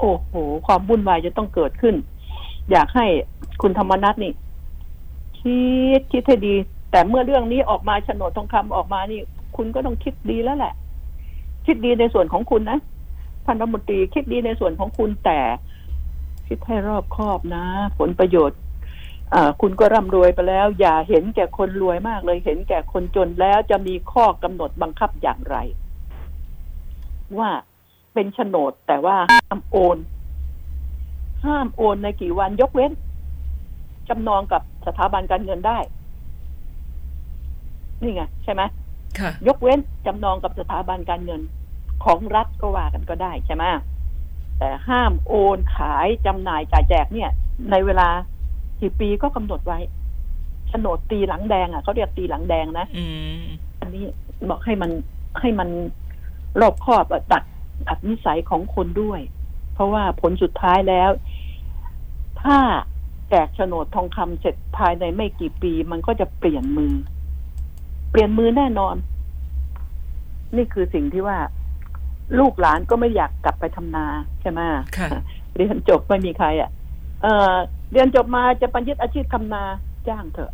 [0.01, 0.35] โอ้โห
[0.67, 1.95] ความวุ่นวายจะต้องเกิดขึ้น
[2.71, 3.07] อยากให้
[3.63, 4.33] คุณธรรมนัทนี่
[5.39, 5.61] คิ
[5.99, 6.55] ดคิดให้ดี
[6.91, 9.21] แต่เมื่อเรื่องนี้ออกมาโฉนดทองคำออกมานี่
[9.57, 10.75] คุณก็ต้องคิดดีแล้วแหละ
[11.67, 12.79] คิดดีในส่วนของคุณนะ
[13.47, 15.41] พันธมนตรีคิดดีในส่วนของคุณแต่
[16.49, 17.65] คิดให้รอบคอบนะ
[17.99, 18.59] ผลประโยชน์
[19.61, 25.57] คุณก็ร่ำรวยไปแล้ว อย่าเห็นแก่คนรวยมากเลย เห็นแก่คนจนแล้วจะมีข้อกำหนดบังคับอย่างไร
[27.39, 27.51] ว่า
[28.15, 29.99] เป็นโฉนดแต่ว่าห้ามโอน
[31.45, 32.93] ห้ามโอนในกี่วันยกเว้น
[34.09, 35.79] จำนองกับสถาบันการเงินได้
[38.03, 38.63] นี่ไงใช่ไหม
[39.49, 41.43] ยกเว้นจำนองกับสถาบันการเงิน
[42.05, 43.65] ของรัฐก็ว่ากันก็ได้ใช่ไหม
[44.59, 47.31] แต่ห้ามโอนขายจำหน่ายจ่ายแจกเนี่ย
[47.71, 48.09] ในเวลา
[48.81, 49.79] กี่ปีก็กำหนดไว้
[50.69, 53.05] โฉนดตีหลังแดงอะเขาเรียกตีหลังแดงนะอื
[53.43, 53.45] ม
[53.81, 54.05] อันนี้
[54.49, 54.91] บอกให้มัน
[55.41, 55.69] ให้มัน
[56.61, 57.43] รอบคอบอะตัด
[57.89, 59.21] ตัดนิสัยของคนด้วย
[59.75, 61.11] เพราะว่าผลสุดท้ายแล้ว
[62.43, 62.59] ถ้า
[63.31, 66.93] แจกโฉนดทองคำเสร็จภายในไม่กี่ปี มันก็จะเปลี่ยนมือ
[68.11, 68.97] เปลี่ยนมือแน่นอน
[70.57, 71.39] นี่คือสิ่งที่ว่า
[72.39, 74.05] ลูกหลานก็ไม่อยากกลับไปทำนา
[74.41, 74.61] ใช่ไหม
[74.97, 75.09] ค่ะ
[75.57, 76.71] เรียนจบไม่มีใคร อะ
[77.23, 77.55] เออ
[77.93, 79.63] เรียนจบมาจะปัญญดอาชีพทำนา
[80.09, 80.53] จ้างเถอะ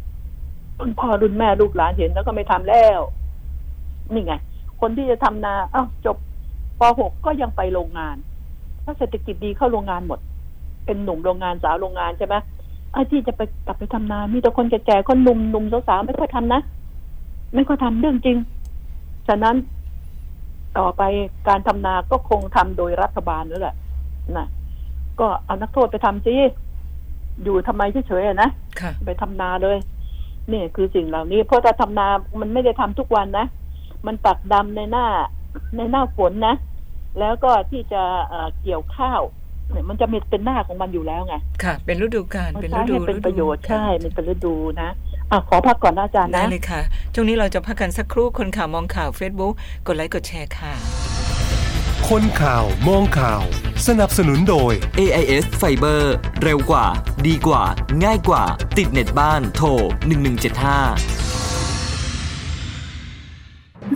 [0.79, 3.01] รุ่นพ่อรุ่นแม่ลูกหลานเห็นแล้วก็ไม่ทำแล้ว
[4.13, 4.35] นี่ไง
[4.81, 6.17] คนที่จะทำนาเอ้าจบ
[6.81, 8.17] ป .6 ก็ยังไปโรงงาน
[8.85, 10.19] ถ้าเศรษฐกิจดีเข้าโรงงานหมด
[10.87, 12.35] เป็นหนุ่มโรงงานสาวโรงงานใช่ไหม
[12.93, 16.61] ไอ้ที่จะไปกลับไปทำนา มีแต่คนแก่ๆคนหนุ่มหนุ่มสาวๆไม่ค่อยทำนะ
[17.55, 18.37] ไม่ค่อยทำเรื่องจริง
[19.29, 19.57] ฉะนั้น
[20.79, 21.03] ต่อไป
[21.49, 23.77] การทำนาก็คงทำโดยรัฐบาลนั่นแหละ
[24.37, 24.47] นะ
[25.21, 26.35] ก็เอานักโทษไปทำสิ
[27.43, 29.77] อยู่ทำไมเฉยๆอะนะค่ะไปทำนาเลย
[30.53, 32.09] นี่คือสิ่งเหล่านี้ เพราะถ้าทำนา
[32.41, 33.47] มันไม่ได้ทำทุกวันนะ
[34.07, 35.07] มันปักดำในหน้า
[35.77, 36.55] ในหน้าฝนนะ
[37.19, 39.21] แล้วก็ที่จะเอ่อเกี่ยวข้าว
[39.71, 44.91] เนี่ยมันจะมีเป็นหน้าของมันอยู่แล้วไงค่ะ เป็นฤดูกาลมันเป็นใช้ฤดูให้เป็นประโยชน์ฤดูใช่มันเป็นฤดูนะ
[45.33, 46.81] อะขอพักก่อนนะอาจารย์ได้นะเลยค่ะ
[47.15, 49.55] ช่วงนี้เราจะพักกันสักครู่คนข่าวมองข่าว Facebook
[49.87, 50.73] กดไลค์กดแชร์ค่ะ
[52.09, 53.43] คนข่าวมองข่าว
[53.87, 56.03] สนับสนุนโดย AIS Fiber
[56.43, 56.87] เร็วกว่า
[57.27, 57.63] ดีกว่า
[58.05, 58.45] ง่ายกว่า
[58.79, 59.69] ติดเน็ตบ้านโทร
[60.43, 61.52] 1175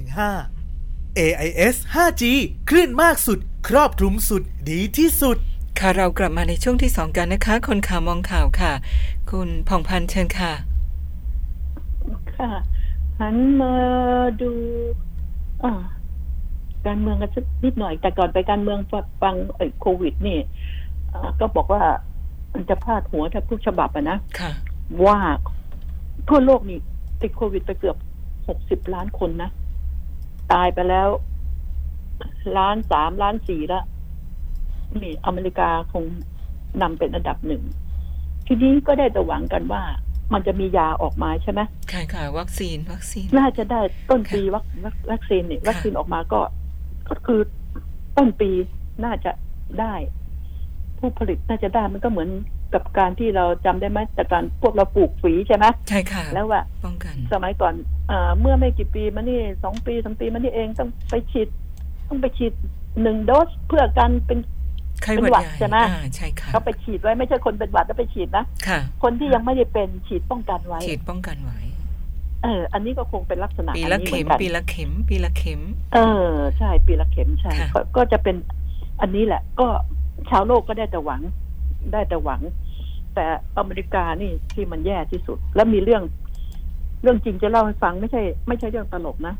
[0.00, 2.22] 1115 AIS 5G
[2.68, 5.36] คลื่นมากสุด ครอบคลุมสุดดีที่สุด
[5.78, 8.72] ค่ะเรากลับมาในช่วงที่สองกันนะคะ คนข่าวมองข่าวค่ะ
[9.30, 10.52] คุณผ่องพันธ์เชิญค่ะ
[12.36, 12.50] ค่ะ
[13.20, 13.74] หันมา
[14.42, 14.52] ดู
[15.64, 15.72] อ่า
[16.86, 18.78] การเมืองกันสักนิดหน่อย แต่ก่อนไปการเมือง
[19.22, 20.38] ฟังไอ้โควิด นี่
[21.12, 21.82] อ่าก็บอกว่า
[22.52, 24.52] มันจะพลาดหัวแทบทุกฉบับอะนะค่ะ
[25.06, 25.18] ว่า
[26.28, 26.78] ทั่วโลกนี่
[27.20, 27.96] ติดโควิดไปเกือบ
[28.48, 29.50] หกสิบล้านคนนะ
[30.52, 31.08] ตายไปแล้ว
[32.56, 33.82] ล้านสามล้านสี่ละ
[35.02, 36.04] นี่อเมริกาคง
[36.82, 37.62] นำเป็นอันดับหนึ่ง
[38.46, 39.82] ทีนี้ก็ได้แต่หวังกันว่า
[40.32, 41.60] มันจะมียาออกมาใช่ไหม
[41.92, 46.40] ค่ะค่ะวัคซีนวัคซีน น่าจะได้ต้นปีค่ะวัควัควัคซีนเนี่ยค่ะวัคซีนออกมาก็
[47.08, 47.40] ก็คือ
[48.16, 48.50] ต้นปี
[49.04, 49.32] น่าจะ
[49.80, 49.94] ได้
[50.98, 52.30] ผู้ผลิตน่าจะได้มันก็เหมือน
[52.74, 57.74] กับการที่เราจำได้ไหมแต่การพวกเราปลูกฝีใช่ไหมใช่ค่ะ แล้วว่าป้องกัน สมัยก่อน
[58.10, 61.48] อาเมื่อไม่กี่ปีมานี่สองปีสามปีมานี่เองต้องไปฉีด
[62.08, 62.52] ต้องไปฉีด
[63.02, 64.55] หนึ่งโดสเพื่อกันเป็นไข้หวัด
[65.04, 71.60] เป็นหวัดใหญ่ใช่ไหมอ่าใช่ค่ะเขาไปฉีดไว้ไม่ใช่คนเป็นหวัดแล้วไปฉีดนะค่ะ คนที่ยังไม่ได้เป็นฉีดป้องกันไว้ ฉีดป้องกันไว้
[72.42, 75.60] เออ อันนี้ก็คงเป็นลักษณะปีอันละนี้เหเข็มือมนกันปีละเข็ม ปีละเข็ม
[75.94, 78.36] เออ ใช่ ปีละเข็มใช่ค่ะก็ก็จะเป็น
[79.00, 79.66] อันนี้แหละ ก็
[80.30, 81.22] ชาวโลกก็ได้แต่หวัง
[81.92, 82.40] ได้แต่หวัง
[83.14, 83.24] แต่
[83.58, 86.02] อเมริกานี่ที่มันแย่ที่สุด แล้วมีเรื่อง
[87.02, 89.34] เรื่องจริงจะเล่าให้ฟังไม่ใช่ ไม่ใช่เรื่องตลกนะ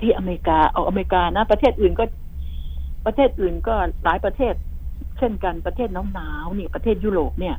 [0.00, 2.04] ที่อเมริกาเอาอเมริกานะ ประเทศอื่นก็
[3.06, 4.54] ประเทศอื่นก็หลายประเทศ
[5.18, 7.56] เช่นกันประเทศหนาวๆนี่ประเทศยุโรปเนี่ย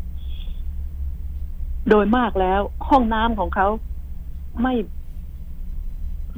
[1.89, 3.67] โดยมากแล้วห้องน้ำของเขา
[4.61, 4.73] ไม่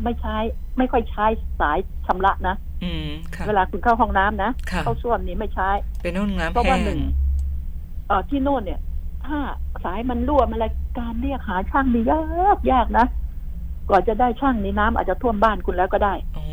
[0.04, 0.38] ไม่ใช้
[0.78, 1.26] ไม่ค่อยใช้
[1.60, 5.70] สายชำระนะอืมค่ะเวลาคุณเข้าห้องน้ำนะค่ะเข้าส้วมนี่ไม่ใช้
[6.04, 7.00] เป็นห้องน้ำเพราะแห้ว่างหนึ่ง
[8.08, 8.80] เอ่อที่โน่นเนี่ย
[9.26, 9.40] ถ้า
[9.84, 10.66] สายมันรั่วมันอะไร
[11.00, 13.06] การเรียกหาช่างนี่ยากยากนะ
[13.90, 16.44] ก่อนจะได้ช่างนี่น้ำอาจจะท่วมบ้านคุณแล้วก็ได้อ๋อ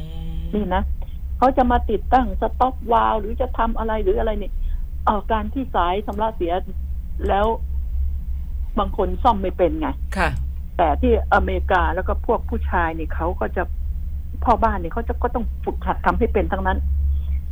[0.54, 0.82] นี่นะ
[1.40, 4.52] เขาจะมาติดตั้งสต็อกวาล์วหรือจะทำอะไรหรืออะไรเนี่ย
[5.04, 6.52] เอ่อการที่สายชำระเสีย
[7.28, 7.46] แล้ว
[8.78, 10.28] บางคนซ่อมไม่เป็นไง ค่ะ
[10.76, 13.62] แต่ที่อเมริกาแล้วก็พวกผู้ชายนี่เขาก็จะ
[14.44, 16.78] พ่อบ้านเนี่ยเขาจะก็ต้องฝึกหัดทำให้เป็นทั้งนั้น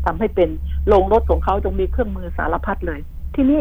[0.06, 0.48] ทำให้เป็น
[0.88, 3.00] โรงรถของเขาจงมีเครื่องมือสารพัดเลย
[3.34, 3.60] ทีนี้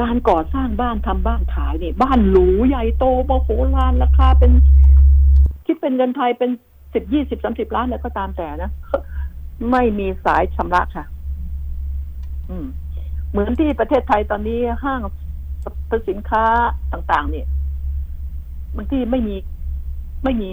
[0.00, 4.52] การก่อสร้างบ้านทำบ้านขายนี่ บ้านหรูใหญ่โตมโหฬารราคาเป็น
[5.66, 6.50] คิดเป็นเงินไทยเป็น
[6.94, 8.70] สิบยี่สิบสามสิบล้านแล้วก็ตามแต่นะ
[9.70, 11.04] ไม่มีสายชำระค่ะ
[12.50, 12.66] อืม
[13.30, 15.00] เหมือนที่ประเทศไทยตอนนี้ห้าง
[15.64, 16.44] สรรพสินค้า
[16.92, 17.46] ต่าง ๆ เนี่ย
[18.76, 19.36] บางที่ไม่มี
[20.24, 20.50] ไม่มี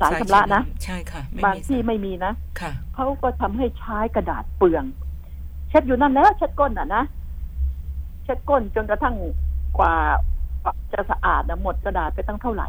[0.00, 4.84] สายชำระนะใช่ค่ะไม่บางมีที่สายไม่มีนะค่ะเขาก็ทำให้ใช้กระดาษเปลือง
[5.68, 7.02] เช็ดอยู่นั่นแล้วเช็ดก้นอะนะ
[8.24, 9.14] เช็ดก้นจนกระทั่ง
[9.78, 9.94] กว่า
[10.92, 12.68] จะสะอาดนะหมดกระดาษไปตั้งเท่าไหร่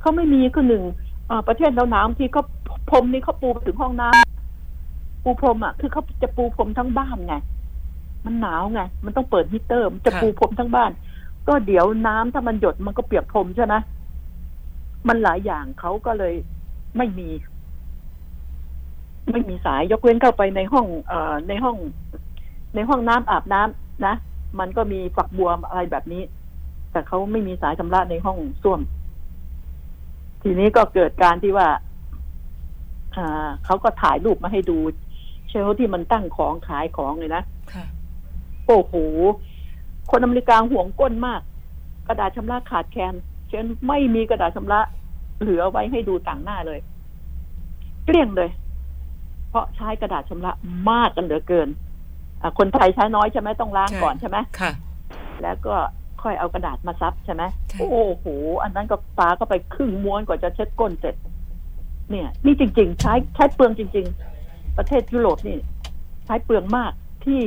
[0.00, 1.13] เขาไม่มีคือหนึ่งเอ่อ
[1.48, 2.42] ประเทศเราหนาวๆที่เขา
[2.90, 7.34] พรมนี่เขาปูไปถึงห้องน้ำปูพรมอะ คือเขาจะปูพรมทั้งบ้านไง
[8.24, 10.90] มันหนาวไง มันต้องเปิดฮีเตอร์ มันจะปูพรมทั้งบ้าน
[11.48, 13.74] ก็เดี๋ยวน้ำถ้ามันหยดมันก็เปียกพรมใช่ไหม
[15.08, 16.34] มันหลายอย่างเขาก็เลย
[16.96, 17.28] ไม่มี
[19.30, 21.76] ไม่มีสายยกเว้นเข้าไปในห้อง เอ่อในห้อง
[22.74, 24.14] ในห้องน้ำอาบน้ำนะ
[24.58, 26.22] มันก็มีฝักบัวอะไรแบบนี้
[26.92, 28.80] แต่เขาไม่มีสายชำระในห้องส้วม
[30.46, 31.68] ทีนี้ก็เกิดการที่ว่า
[33.16, 34.78] อ่าเขาก็ถ่ายรูปมาให้ดู
[35.48, 37.84] เชลฟ์ที่มันตั้งของขายของเลยนะค่ะ
[38.66, 38.94] โอ้โห
[40.10, 41.40] คนอเมริกาห่วงก้นมาก
[42.08, 43.14] กระดาษชำระขาดแคลน
[43.48, 44.80] เช่นไม่มีกระดาษชำระ
[45.40, 46.80] เหลือไว้ให้ดูต่างหน้าเลย
[48.04, 48.50] เกลี้ยงเลย
[49.48, 50.52] เพราะใช้กระดาษชำระ
[50.90, 51.68] มากกันเหลือเกิน
[52.42, 54.72] อะคนไทยใช้น้อยใช่ไหมต้องล้างใช่ก่อนใช่ไหมค่ะ
[55.42, 55.74] แล้วก็
[56.24, 58.26] ค่อยเอากระดาษมาซับใช่ไหมใช่โอ้โห
[58.62, 61.14] อันนั้นก็ปาก็ไปครึ่งม้วนกว่าจะเช็ดก้นเสร็จ
[62.10, 64.06] เนี่ย นี่จริง ๆ ใช้ใช้เปลืองจริง
[64.40, 65.58] ๆ ประเทศยุโรปนี่
[66.26, 66.92] ใช้เปลืองมาก
[67.24, 67.40] ที่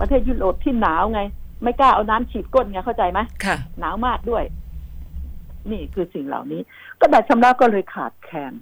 [0.00, 1.20] ประเทศยุโรปที่หนาวไง
[1.62, 4.44] ไม่กล้าเอาน้ำฉีดก้นไงเข้าใจไหมค่ะ หนาวมากด้วย
[5.70, 6.60] นี่คือสิ่งเหล่านี้
[7.00, 8.52] กระดาษชำระก็เลยขาดแคลน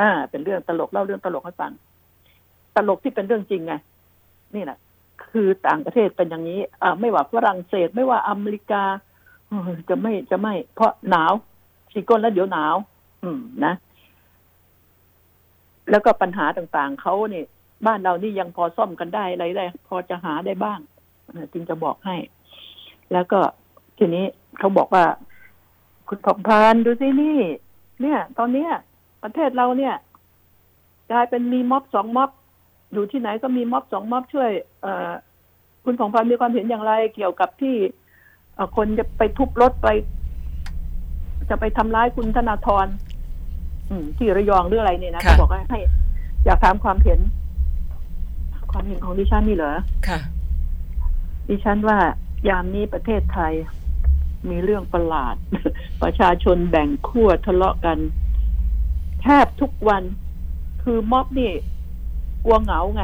[0.00, 1.72] อ่า เป็นเรื่องตลกเล่าเรื่องตลกให้ฟัง
[2.76, 3.74] ตลกที่เป็นเรื่องจริงไง
[4.54, 4.78] นี่แหละ
[5.32, 8.82] คือต่างประเทศเป็นอย่างนี้อ่าไม่ว่าฝรั่งเศสไม่ว่าอเมริกา
[9.88, 11.32] จะไม่จะไม่ เพราะหนาว
[11.92, 12.74] ฉีดก้นแล้วเดี๋ยวหนาว
[13.22, 13.74] อืมนะ
[15.90, 17.46] แล้วก็ปัญหาต่างๆเขาเนี่ย
[17.86, 20.80] บ้านเรานี่ยังพอซ่อมกันได้อะไรได้ พอจะหาได้บ้าง
[21.52, 22.16] จึงจะบอกให้
[23.12, 23.40] แล้วก็
[23.98, 24.24] ทีนี้
[24.58, 25.04] เขาบอกว่า
[26.08, 27.38] คุณผ่องพานดูสินี่
[28.02, 28.70] เนี่ย ตอนเนี้ย
[29.22, 29.94] ประเทศเราเนี่ย
[31.10, 32.30] กลายเป็นมีม็อบสองม็อบ
[32.92, 34.50] อยู่ที่ไหนก็มีม็อบสองม็อบช่วย
[34.82, 35.10] เอ่อ
[35.84, 37.76] คุณผ่องพานมีความเห็นอย่างไร เกี่ยวกับที่
[38.54, 39.88] เอ่อคนจะไปทุบรถไป
[41.50, 42.86] จะไปทำร้ายคุณธนาธร
[43.88, 45.80] อืมที่ระยองหรืออะไรเนี่ยนะค่ะเขาบอกว่าให้
[46.44, 47.20] อยากถามความเห็น
[48.72, 49.74] ความเห็นของดิฉันนี่เหรอ
[50.08, 50.18] ค่ะ
[51.48, 51.98] ดิฉันว่า
[52.48, 53.52] ยามนี้ประเทศไทย
[54.50, 55.34] มีเรื่องประหลาด
[56.02, 57.98] ประชาชนแบ่งขั้วทะเลาะกัน
[59.22, 60.02] แทบทุกวัน
[60.82, 61.52] คือม็อบนี่ก
[62.48, 63.02] ลัวเหงาไง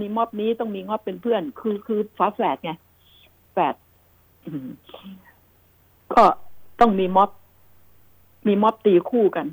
[0.00, 2.72] มีมอบนี้ต้องมีมอบเป็นเพื่อน คือคือฝาแฝดไง
[3.52, 3.74] แฝด
[6.14, 6.22] ก็
[6.80, 7.30] ต้องมีม็อบ
[8.46, 9.46] มีม็อบตีคู่กัน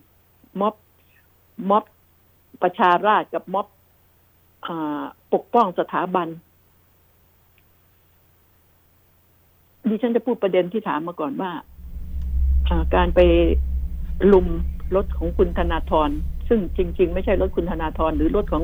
[0.61, 0.75] ม็อบ
[1.69, 1.83] ม็อบ
[2.61, 3.67] ประชาราษฎร์กับม็อบ
[4.65, 4.67] อ
[5.33, 6.27] ปกป้องสถาบัน
[9.89, 11.51] ดิฉันจะพูดประเด็นที่ถามมาก่อนว่า
[12.95, 13.19] การไป
[14.33, 14.47] ลุม
[14.95, 16.09] รถของคุณธนาธร
[16.47, 18.63] ซึ่งจริง ๆ ไม่ใช่รถคุณธนาธรหรือรถของ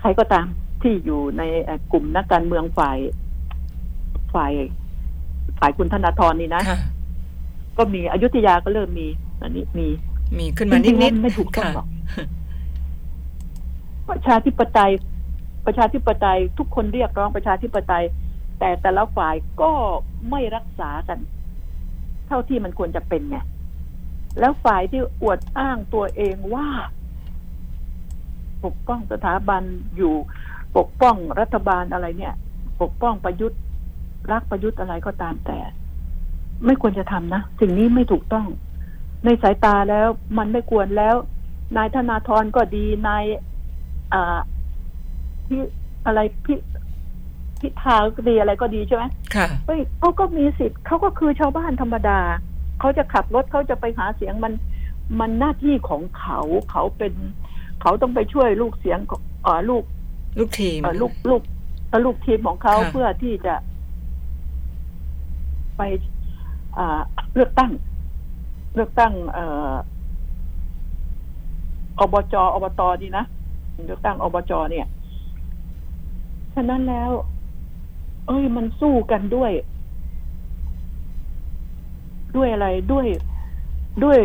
[0.00, 0.46] ใครก็ตาม
[0.82, 2.98] ที่อยู่ในเอ่อกลุ่มนักการเมืองฝ่าย
[4.34, 4.52] ฝ่าย
[5.58, 6.78] ฝ่ายคุณธนาธรนี่นะค่ะ
[7.78, 9.06] ก็มีอยุธยาก็เริ่มมี
[9.42, 9.88] อันนี้มี
[10.38, 11.86] มีขึ้นมานิดจริงๆๆไม่ถูกต้องค่ะหรอก
[14.08, 14.92] ประชาธิปไตย
[15.66, 18.04] ประชาธิปไตยทุกคนเรียกร้องประชาธิปไตย
[18.58, 19.72] แต่แต่ละฝ่ายก็
[20.30, 21.18] ไม่รักษากัน
[22.26, 23.38] เท่าที่มันควรจะเป็นไง
[24.38, 26.68] แล้วฝ่ายที่อวดอ้างตัวเองว่า
[28.66, 29.62] ปกป้องสถาบัน
[29.96, 30.14] อยู่
[30.76, 32.34] ปกป้องรัฐบาลอะไรเนี่ย
[32.80, 33.60] ปกป้องประยุทธ์
[34.32, 35.58] รักประยุทธ์อะไรก็ตามแต่
[36.64, 38.46] ไม่ควรจะทำนะ สิ่งนี้ไม่ถูกต้อง
[39.24, 41.14] ในสายตาแล้วมันไม่ควรแล้ว
[41.76, 43.24] นายธนาธรก็ดีนาย
[44.12, 44.38] อ่า
[45.46, 45.62] พี่
[46.06, 46.58] อะไรพี่
[47.60, 52.18] พิธาก็ดีอะไรก็ดีใช่ไหมค่ะเฮ้ยเขาก็มีสิทธิ์เขาก็คือชาวบ้านธรรมดา
[52.80, 54.52] เขาจะขับรถเขาจะไปหาเสียงมัน
[55.20, 57.12] มันหน้าที่ของเขา เขาเป็น
[57.82, 59.84] เขาต้องไปช่วยลูกเสียงของเอ่อลูก
[60.38, 61.42] ลูกทีมเอ่อลูกลูก
[61.88, 63.54] เอ่อลูกทีมของเขาค่ะเพื่อที่จะ
[65.76, 65.82] ไป
[66.78, 67.00] อ่า
[67.34, 67.70] เลือกตั้ง
[68.74, 69.72] เลือกตั้ง เอ่อ
[71.98, 73.24] อบจอบตดีนะ
[73.86, 74.86] เลือกตั้งอบจเนี่ย
[76.54, 77.10] ฉะนั้นแล้ว
[78.26, 79.52] เอ้ยมันสู้กันด้วย
[82.36, 83.06] ด้วยอะไรด้วย
[84.04, 84.18] ด้วย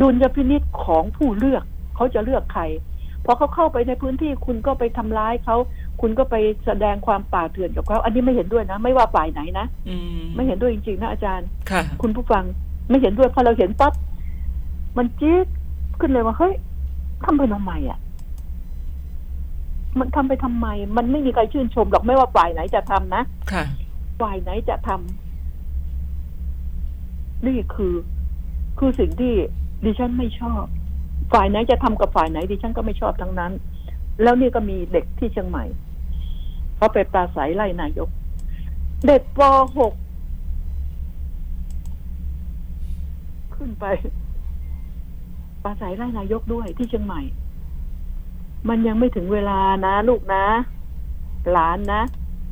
[0.00, 1.64] ดุลยพินิษของผู้เลือก
[1.96, 2.62] เขาจะเลือกใคร
[3.24, 5.56] พอเขาเข้าไปในพื้นที่คุณก็ไปทำร้ายเขา
[6.00, 6.34] คุณก็ไป
[6.66, 12.44] แสดงความป่าเถื่อนกับเขาอันนี้ไม่เห็นด้วยนะ ไม่ว่าฝ่ายไหนนะอืมไม่เห็นด้วยจริงๆนะอาจารย์ค่ะคุณผู้ฟัง
[12.88, 13.92] ไม่เห็นด้วยพอเราเห็นปั๊บ
[14.96, 15.46] มันจี๊ด
[16.00, 16.54] ขึ้นเลยว่าเฮ้ย
[17.24, 17.98] ทำไปทำไมอะ
[19.98, 23.64] มันทำไปทำไม มันไม่มีใครชื่นชมหรอกไม่ว่าฝ่ายไหนจะทำนะค่ะ
[24.20, 27.94] ฝ่ายไหนจะทำนี่คือ
[28.78, 29.34] คือสิ่งที่
[29.84, 30.64] ดิฉันไม่ชอบ
[31.34, 33.52] ฝ่ายไหนจะทำกับฝ่ายไหนดิฉันก็ไม่ชอบทั้งนั้น
[34.22, 35.64] แล้วนี่ก็มีเด็กที่เชียงใหม่
[36.76, 38.08] เขาไปปราศัยไล่นายก
[39.06, 39.40] เด็กป
[39.76, 39.92] .6
[43.54, 43.84] ขึ้นไป
[45.62, 47.20] ปราศัยไล่นายกด้วยที่เชียงใหม่
[48.68, 50.44] มันยังไม่ถึงเวลานะ ลูกนะ
[51.52, 52.00] หลานนะ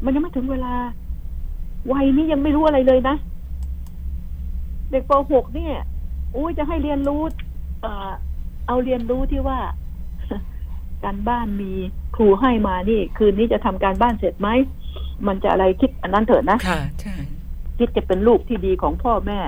[0.05, 0.75] มันยังไม่ถึงเวลา
[1.93, 3.17] วัยนี้ยังไม่รู้อะไรเลยนะ
[4.91, 5.75] เด็กป .6 เนี่ย
[6.33, 7.23] โอ้ยจะให้เรียนรู้
[7.85, 8.13] อ่อ
[8.67, 9.61] เอาเรียนรู้ที่ว่า
[11.05, 11.73] การบ้านมี
[12.17, 14.49] ครูให้มานี่ คืนนี้จะทำการบ้านเสร็จไหม
[15.27, 17.17] มันจะอะไรคิดอันนั้นเถิดนะค่ะใช่
[17.79, 19.41] คิดจะเป็นลูกที่ดีของพ่อแม่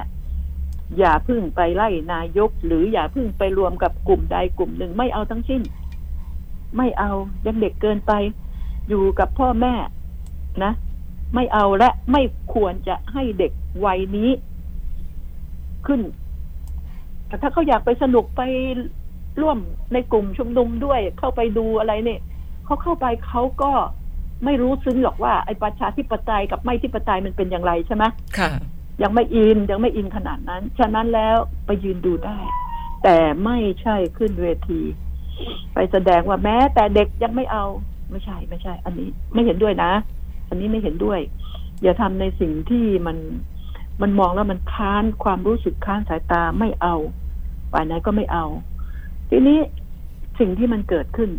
[0.98, 5.62] อย่าเพึ่งไปไล่นายก หรืออย่าเพึ่งไปรวมกับกลุ่มใดกลุ่มหนึ่งไม่เอาทั้งสิ้น
[6.77, 7.11] ไม่เอา
[7.46, 8.12] ยังเด็กเกินไป
[8.88, 9.74] อยู่กับพ่อแม่
[10.64, 10.72] นะ
[11.35, 12.22] ไม่เอาและไม่
[12.55, 13.53] ควรจะให้เด็ก
[13.85, 14.31] วัยนี้
[15.87, 16.00] ขึ้น
[17.27, 18.42] แต่ถ้าเขาอยากไปสนุกไป
[19.40, 19.59] ร่วม
[19.92, 22.20] ในกลุ่มชุมนุมด้วยเข้าไปดูอะไรเนี่ย
[22.64, 23.73] เขาเข้าไปเขาก็
[24.44, 28.05] ไม่รู้ซึ้งหรอกว่าไอ้ประชาธิปไตยกับไม่ธิปไตยมันเป็นอย่างไรใช่ไหม
[28.38, 28.51] ค่ะ
[29.03, 32.38] ยังไม่อินยังไม่อินขนาดนั้น ฉะนั้นแล้วไปยืนดูได้
[33.03, 34.81] แต่ไม่ใช่ขึ้นเวที
[35.75, 37.64] ไปแสดงว่าแม้ แต่เด็กยังไม่เอา
[38.11, 39.92] ไม่ใช่ไม่ใช่ อันนี้ไม่เห็นด้วยนะ
[40.49, 41.20] อันนี้ไม่เห็นด้วย
[41.83, 43.16] อย่าทำในสิ่งที่มัน
[44.03, 46.94] มันมองแล้วมันค้านความรู้สึกค้านสายตาไม่เอา
[47.73, 48.47] ฝ่ายไหนก็ไม่เอา
[49.30, 49.58] ทีนี้
[50.38, 51.30] สิ่งที่มันเกิดขึ้น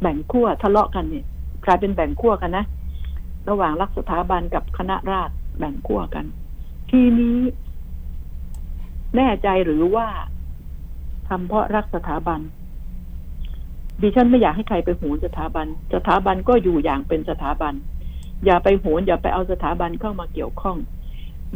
[0.00, 1.24] แบ่งขั้วทะเลาะกันเนี่ย
[1.64, 2.64] กลายเป็นแบ่งขั้วกันนะ
[3.48, 6.24] ระหว่างรักสถาบันกับคณะราษฎรแบ่งขั้วกัน
[6.90, 7.38] ทีนี้
[9.16, 10.06] แน่ใจหรือว่า
[11.28, 12.40] ทำเพราะรักสถาบัน
[14.02, 17.74] ดิฉันไม่อยากให้ใครไปโหนสถาบัน สถาบันก็อยู่อย่างเป็นสถาบัน
[18.44, 20.76] อย่าไปโหนอย่าไปเอาสถาบันเข้ามาเกี่ยวข้อง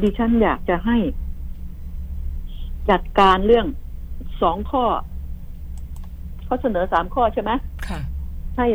[0.02, 0.96] ดิฉันอยากจะให้
[2.90, 3.66] จัดการเรื่อง
[4.42, 4.85] สองข้อ
[6.44, 7.50] เขาเสนอสามข้อใช่ไหม
[7.88, 8.00] ค่ะ
[8.57, 8.66] ให้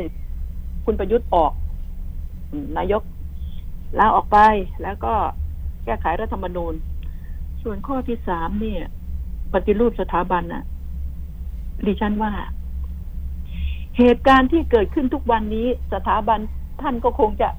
[0.86, 1.52] คุณประยุทธ์ออก
[2.52, 3.02] อืมนายก
[4.00, 4.38] ลาออกไป
[4.84, 5.14] แล้วก็
[5.86, 6.74] แก้ไขรัฐธรรมนูญ
[7.64, 8.84] ส่วนข้อที่สามเนี่ย
[9.54, 10.64] ปฏิรูปสถาบันน่ะ
[11.86, 12.32] ดิฉันว่า
[13.98, 16.40] เหตุการณ์ที่เกิดขึ้นทุกวันนี้สถาบัน
[16.82, 17.50] ท่านก็คงจะ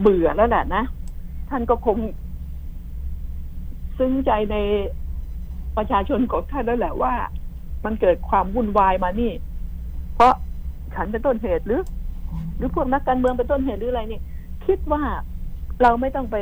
[0.00, 0.84] เบื่อแล้วแหละนะ
[1.50, 1.96] ท่านก็คง
[3.98, 4.56] ซึ้งใจใน
[5.80, 7.14] ประชาชนของท่านแล้วแหละว่า
[7.84, 9.32] มันเกิดความวุ่นวายมานี่
[10.14, 10.34] เพราะ
[10.94, 11.82] ฉันเป็นต้นเหตุหรือ
[12.56, 14.20] หรือพวกนักการเมืองเป็นต้นเหตุหรืออะไรนี่
[14.66, 15.02] คิดว่า
[15.82, 16.36] เราไม่ต้องไป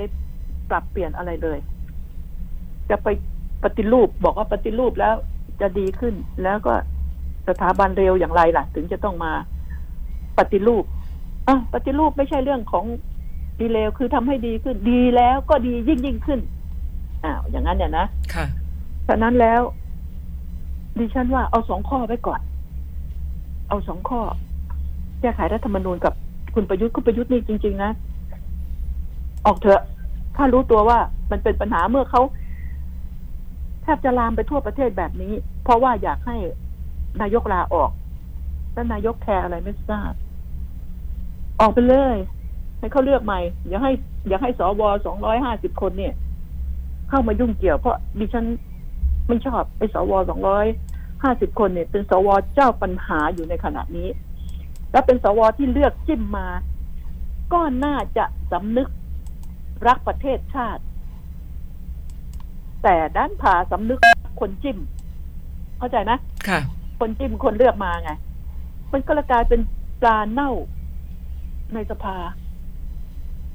[0.70, 1.58] ปรับเปลี่ยนอะไรเลย
[2.90, 3.08] จะไป
[3.62, 5.14] ปฏิรูปบอกว่าปฏิรูปแล้ว
[5.60, 6.74] จะดีขึ้น แล้วก็
[7.48, 9.32] สถาบันเร็วอย่างไรล่ะ ถึงจะต้องมา
[10.38, 10.84] ปฏิรูป
[11.48, 12.84] อะปฏิรูปไม่ใช่เรื่องของ
[13.60, 16.40] ดีเลวคือทำให้ดีขึ้นดีแล้วก็ดียิ่งยิ่งขึ้น
[17.24, 18.46] อ้าวอย่างนั้นเนี่ยนะค่ะ
[19.08, 19.60] ฉะนั้นแล้ว
[20.98, 22.40] ดิฉันว่าเอาสองข้อไว้ก่อน
[23.68, 24.20] เอาสองข้อ
[25.20, 26.12] แก้ไขรัฐธรรมนูญกับ
[26.54, 27.90] คุณประยุทธ์คุณประยุทธ์นี่จริง ๆ นะ
[29.46, 29.82] ออกเถอะ
[30.36, 30.98] ถ้ารู้ตัวว่า
[31.30, 32.22] มันเป็นปัญหาเมื่อเขา
[33.82, 35.32] แทบจะลามไปทั่วประเทศแบบนี้
[35.64, 36.36] เพราะว่าอยากให้
[37.20, 37.90] นายกลาออก
[38.72, 40.12] แล้วนายกแคร์อะไรไม่ทราบ
[41.60, 42.16] ออกไปเลย
[42.78, 43.92] ให้เขาเลือกใหม่ อย่าให้
[44.28, 46.14] อย่าให้สวสองร้อยห้าสิบคนเนี่ย
[47.08, 48.44] เข้ามายุ่งเกี่ยวเพราะดิฉัน
[49.28, 50.66] ไม่ชอบไอ้สวสองร้อย
[51.22, 54.08] ห้าสิบคนเนี่ย เป็นสวเจ้าปัญหาอยู่ในขณะนี้
[54.92, 56.48] และเป็นสวที่เลือกจิ้มมา
[57.52, 58.88] ก็น่าจะสำนึก
[59.86, 60.82] รักประเทศชาติ
[62.82, 64.00] แต่ด้านผ่าสำนึก
[64.40, 64.78] คนจิ้ม
[65.78, 66.60] เข้าใจนะค่ะ
[67.00, 68.10] คนจิ้มคนเลือกมาไง
[68.92, 69.60] มันก็เลยกลายเป็น
[70.00, 70.50] ปลาเน่า
[71.74, 72.16] ในสภา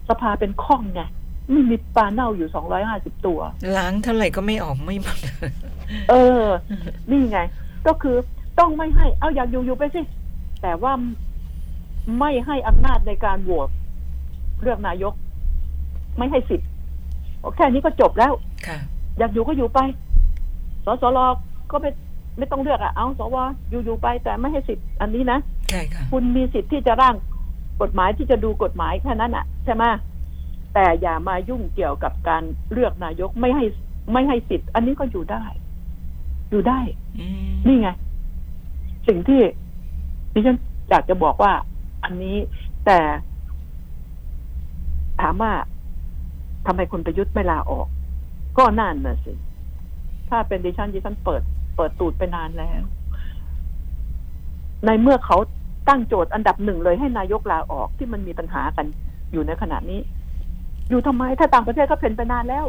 [0.10, 3.40] สภาเป็นข้องไงไม่มีปลาเน่าอยู่สองร้อยห้าสิบตัว
[3.78, 5.20] ล้างเท่าไหร่ก็ไม่ออกไม่หมด
[6.10, 6.46] เออ
[7.10, 7.40] นี่ไง
[7.88, 8.16] ก็คือ
[8.60, 10.02] ต้องไม่ให้ เอาอยากอยู่อยู่ไปสิ
[10.62, 10.94] แต่ว่า
[12.20, 13.70] ไม่ให้อำนาจในการโหวต
[14.62, 15.14] เลือกนายก
[16.18, 16.68] ไม่ให้สิทธิ์
[17.56, 18.34] แค่นี้ก็จบแล้ว
[18.68, 18.78] ค่ะ
[19.18, 19.80] อยากอยู่ก็อยู่ไป
[20.86, 21.20] สสร
[21.72, 21.90] ก็ไม่
[22.38, 23.36] ไม่ต้องเลือกอะเอาสว
[23.70, 27.16] อยู่อยู่ไป แต่ไม่ให้สิทธิ์อันนี้นะใช่ค่ะคุณมีสิทธิ์ที่จะร่าง
[27.82, 29.84] กฎหมายที่จะดูกฎหมายแค่นั้นอะใช่ไหม
[30.74, 33.66] แต่อย่ามายุ่งเกี่ยวกับการเลือกนายกไม่ให้
[34.14, 35.44] ไม่ให้สิทธิ์ อันนี้ก็อยู่ได้
[36.50, 36.80] อยู่ได้
[37.20, 37.90] อืมนี่ไง
[39.08, 39.42] สิ่งที่
[40.34, 40.58] ดิฉัน
[40.90, 41.54] อยากจะบอกว่า
[42.04, 42.38] อันนี้
[42.86, 43.00] แต่
[45.22, 45.54] ถามว่า
[46.66, 47.88] ทำไมคุณประยุทธ์ไม่ลาออก
[48.58, 49.34] ก็นั่นน่ะสิ
[50.30, 51.42] ถ้าเป็นดิฉันดิฉันเปิด
[51.76, 52.84] เปิดตูดไปนานแล้ว
[54.86, 55.38] ในเมื่อเขา
[55.90, 58.86] ตั้งโจทย์อันดับหนึ่งเลยให้นายกลาออกที่มันมีปัญหากัน
[59.32, 60.00] อยู่ในขณะนี้
[60.90, 62.66] อยู่ทำไม ถ้าต่างประเทศก็เป็นไปนานแล้ว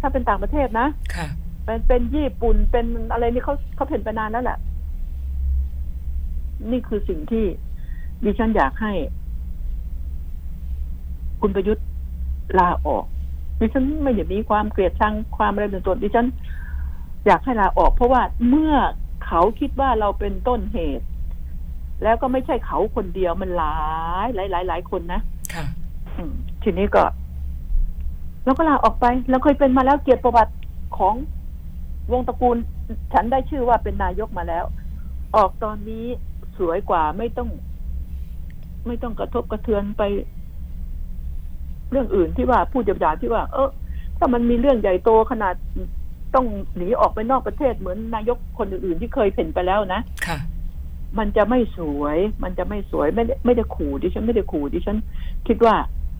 [0.00, 1.26] ถ้าเป็นต่างประเทศนะค่ะ
[1.64, 4.58] เป็นเป็นญี่ปุ่นเป็นอะไรนี่เขาเขาเห็นไปนานแล้วแหละ
[6.70, 7.44] นี่คือสิ่งที่
[8.24, 8.92] ดิฉันอยากให้
[11.40, 11.86] คุณประยุทธ์
[12.58, 13.04] ลาออก
[13.60, 16.26] ดิฉันไม่อยากมีความเกลียดชังความอะไรเป็นตัวดิฉัน
[17.26, 18.74] อยากให้ลาออก เพราะว่าเมื่อ
[19.26, 21.06] เขาคิดว่าเราเป็นต้นเหตุ
[22.02, 23.76] แล้วก็ไม่ใช่เขาคนเดียวมันหลา
[24.24, 25.20] ยหลายหลายหลายคนนะ
[25.54, 25.64] ค่ะ
[26.16, 26.34] อืม
[26.64, 27.04] ทีนี้ก็
[28.44, 30.54] แล้วก็ลาออกไปเราเคยเป็นมาแล้วเกียรติประวัติ
[30.98, 31.14] ของ
[32.12, 32.56] วงตระกูล
[33.12, 34.64] ฉันได้ชื่อว่าเป็นนายกมาแล้ว
[35.36, 36.06] ออกตอนนี้
[36.58, 37.48] สวยกว่าไม่ต้อง
[38.86, 40.02] ไม่ต้องกระทบกระเทือนไป
[41.90, 43.70] เรื่องอื่นที่ว่าพูดหยาบๆที่ว่า เออ
[44.18, 45.54] ถ้ามันมีเรื่องใหญ่โตขนาด
[46.34, 46.46] ต้อง
[46.76, 50.38] หนีออกไปนอกประเทศเหมือนนายกคนอื่นๆที่เคยเห็นไปแล้วนะค่ะ
[51.18, 54.96] มันจะไม่สวย มันจะไม่สวยไม่ได้ไม่ได้ขู่ดิฉันไม่ได้ขู่ดิฉัน
[55.46, 55.74] คิดว่า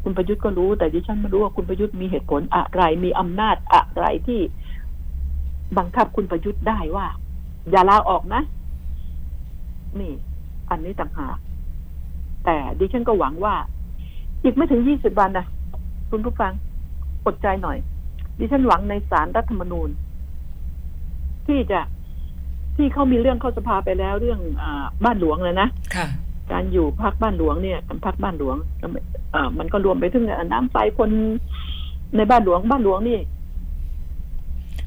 [0.04, 4.40] คุณประยุทธ์ก็รู้ แต่ดิฉันไม่รู้ว่าคุณประยุทธ์มีเหตุผลอะไร มีอำนาจอะไรที่
[5.78, 7.06] บังคับคุณประยุทธ์ได้ว่า
[7.70, 8.42] อย่าลาออกนะ
[10.00, 10.12] นี่
[10.70, 11.36] อันนี้ต่างหาก
[12.44, 13.54] แต่ดิฉันก็หวังว่า
[14.42, 15.46] อีกไม่ถึงยี่สิบวันนะ
[16.10, 16.52] คุณผู้ฟัง
[17.24, 17.78] อดใจหน่อย
[18.38, 19.88] ดิฉันหวังในศาลรัฐธรรมนูญ
[21.46, 21.80] ที่จะ
[22.76, 24.64] ที่เขามีเรื่องเข้าสภาไปแล้วเรื่องอ
[25.04, 26.06] บ้านหลวงเลยนะค่ะ
[26.52, 28.56] การอยู่พักบ้านหลวงเนี่ยพักบ้านหลวง
[29.34, 31.10] อ่ามันก็รวมไปถึงน้ำไฟคน
[32.16, 33.18] ในบ้านหลวงบ้านหลวงนี่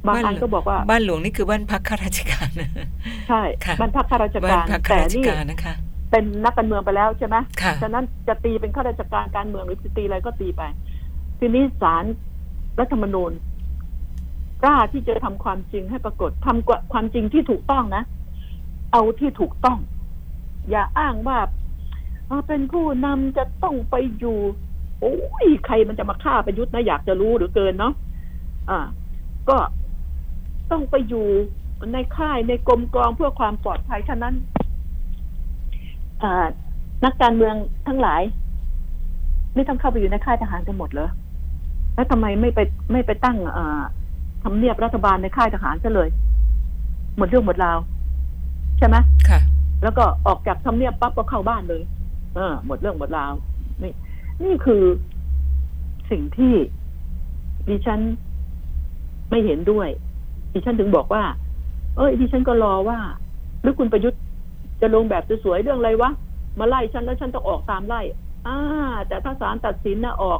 [0.07, 2.69] บางอันก็บอกว่าบ้านหลวงนี่คือบ้านพักข้าราชการนะ
[3.29, 5.73] ใช่ค่ะบ้านพักข้าราชบ้านการพักข้าแต่ราชนี่การนะคะ
[6.11, 10.63] เป็นนักการเมืองไปแล้วใช่ไหมค่ะฉะนั้นจะตีเป็นข้าราชการการเมืองหรือจะตีอะไรก็ตีไป
[11.39, 12.03] ทีนี้ศาล
[12.79, 13.31] รัฐธรรมนูญ
[14.63, 18.03] กล้าที่จะทำความจริงให้ปรากฏทำความจริงที่ถูกต้องนะ
[18.93, 19.77] เอาที่ถูกต้อง
[20.69, 21.39] อย่าอ้างว่า
[22.47, 24.37] เป็นผู้นำจะต้องไปอยู่
[25.01, 25.15] โอ้
[25.45, 27.93] ยใครมันจะมาฆ่าประยุทธ์นะอยากจะรู้หรือเกินเนาะ
[28.69, 28.79] อ่า
[29.49, 29.57] ก็
[30.71, 31.25] ต้องไปอยู่
[31.93, 34.35] ในค่ายในกรมกองเพื่อความปลอดภัยฉะนั้น
[36.23, 36.45] อ่า
[37.05, 37.55] นักการเมือง
[37.87, 38.21] ทั้งหลาย
[39.55, 41.09] ไม่ต้องเข้าไปอยู่ในค่ายทหารกันหมดเหรอ
[41.95, 42.59] แล้วทำไมไม่ไป
[42.91, 43.59] ไม่ไปตั้งอ
[44.43, 46.09] ทำเนียบรัฐบาลในค่ายทหารซะเลย
[47.17, 47.77] หมดเรื่องหมดราว
[48.77, 48.95] ใช่ไหม
[49.29, 49.39] ค่ะ
[49.83, 51.81] แล้วก็ออกจากทำเนียบปั๊บก็เข้าบ้านเลย
[52.35, 53.33] เออหมดเรื่องหมดราว
[53.83, 53.93] นี่
[54.43, 54.83] นี่คือ
[56.11, 56.53] สิ่งที่
[57.69, 57.99] ดิฉัน
[59.29, 59.87] ไม่เห็นด้วย
[60.53, 61.23] ดิฉันถึงบอกว่า
[61.97, 62.99] เอ้ยดิฉันก็รอว่า
[63.61, 64.21] หรือคุณประยุทธ์
[64.81, 66.11] จะลงแบบสวยๆเรื่องอะไรวะ
[66.59, 68.01] มาไล่ฉันแล้วฉันต้องออกตามไล่
[68.47, 68.57] อ่า
[69.07, 70.39] แต่ถ้าศาลตัดสินนะออก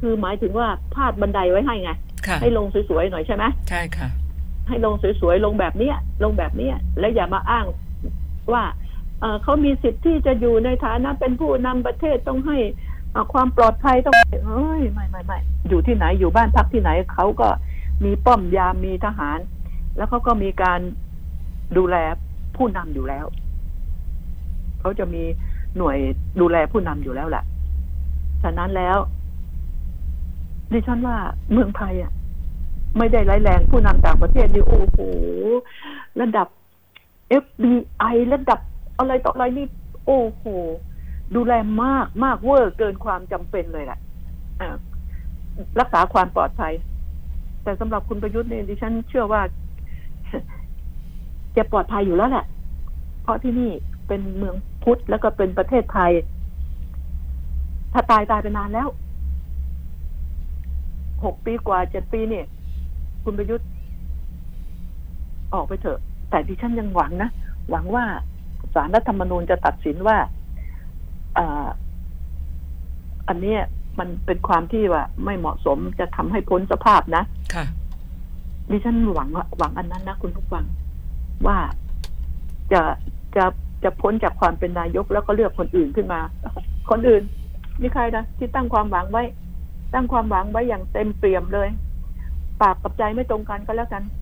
[0.00, 1.90] คือหมายถึงว่าพาดบันไดไว้ให้ไง
[2.26, 4.08] ค่ะให้ลงสวยๆหน่อยใช่ไหมใช่ค่ะ
[4.68, 7.66] ให้ลงสวยๆลงแบบเนี้ย ลงแบบเนี้ย และอย่ามาอ้าง
[8.52, 8.64] ว่า
[9.42, 12.58] เขามีสิทธิ์ที่จะอยู่ในฐานะเป็นผู้นำประเทศต้องให้
[13.32, 14.14] ความปลอดภัยต้อง
[14.46, 15.38] เฮ้ยไม่ไม่ไม่
[15.68, 17.48] อยู่ที่ไหนอยู่บ้านพักที่ไหนเขาก็
[18.04, 19.38] มีป้อมยามมีทหาร
[19.96, 20.80] แล้วเขาก็มีการ
[21.76, 21.96] ดูแล
[22.56, 23.26] ผู้นำอยู่แล้ว
[24.80, 25.22] เขาจะมี
[25.76, 25.96] หน่วย
[26.40, 27.44] ดูแลผู้นำอยู่แล้วแหละ
[28.42, 28.98] ฉะนั้นแล้ว
[30.72, 31.16] ดิฉันว่า
[31.52, 32.12] เมืองไทยอะ
[32.98, 34.98] ไม่ได้ร้ายแรงผู้นำต่างประเทศนี่โอ้โห
[36.20, 36.48] ระดับ
[37.42, 38.60] FBI ระดับ
[38.98, 39.66] อะไรต่ออะไรนี่
[40.06, 40.44] โอ้โห
[41.34, 41.52] ดูแล
[41.82, 43.98] มากมากเวอร์เกินความจำเป็นเลยแหละ
[45.80, 46.72] รักษาความปลอดภัย
[47.62, 49.42] แต่สำหรับคุณประยุทธ์เนี่ยดิฉันเชื่อว่า
[51.56, 52.46] จะปลอดภัยอยู่แล้วแหละ
[53.22, 53.70] เพราะที่นี่
[54.08, 56.12] เป็นเมืองพุทธแล้วก็เป็นประเทศไทย
[57.92, 58.88] ถ้าตายตายไปนานแล้ว
[61.24, 62.46] หกปีกว่าเจ็ดปีเนี่ย
[63.24, 63.68] คุณประยุทธ์
[65.54, 65.98] ออกไปเถอะ
[66.30, 67.30] แต่ดิฉันยังหวังนะ
[67.70, 68.04] หวังว่า
[68.74, 70.18] สารรัฐธรรมนูญจะตัดสินว่า
[71.38, 71.66] อ่า
[73.28, 73.60] อันเนี้ย
[73.98, 77.22] มันเป็นความที่ว่า ไม่เหมาะสมจะทำให้พ้นสภาพนะ
[77.54, 77.64] ค่ะ
[78.70, 80.64] ดิฉันหวังหวังอันนั้นนะคุณผู้ฟัง
[81.46, 81.58] ว่า
[82.72, 82.82] จะ
[83.36, 83.44] จะ
[83.84, 86.20] จะพ้นจากความเป็นนายกแล้วก็เลือกคนอื่นขึ้นมา
[86.90, 87.22] คนอื่น
[87.80, 89.24] มีใครนะที่ตั้งความหวังไว้
[89.94, 91.68] ตั้งความหวังไว้อย่างเต็มเปี่ยมเลย
[92.62, 94.12] ปากกับใจไม่ตรงกันก็แล้วกันอะ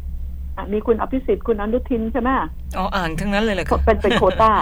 [0.72, 2.30] มีคุณอภิสิทธิ์คุณอนุทินใช่ไหม
[2.76, 4.52] อ๋ออ่านทั้งนั้นเลยเหรอคะเป็นเป็นโควต้า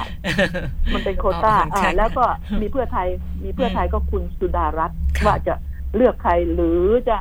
[0.95, 2.25] มันเป็นโควต้าอ๋อใช่อ่าแล้วก็
[2.61, 3.09] มีเพื่อไทย
[3.45, 5.55] มีเพื่อไทยก็คุณสุดารัตน์ค่ะว่าจะ
[5.97, 7.19] เลือกใครหรือจะ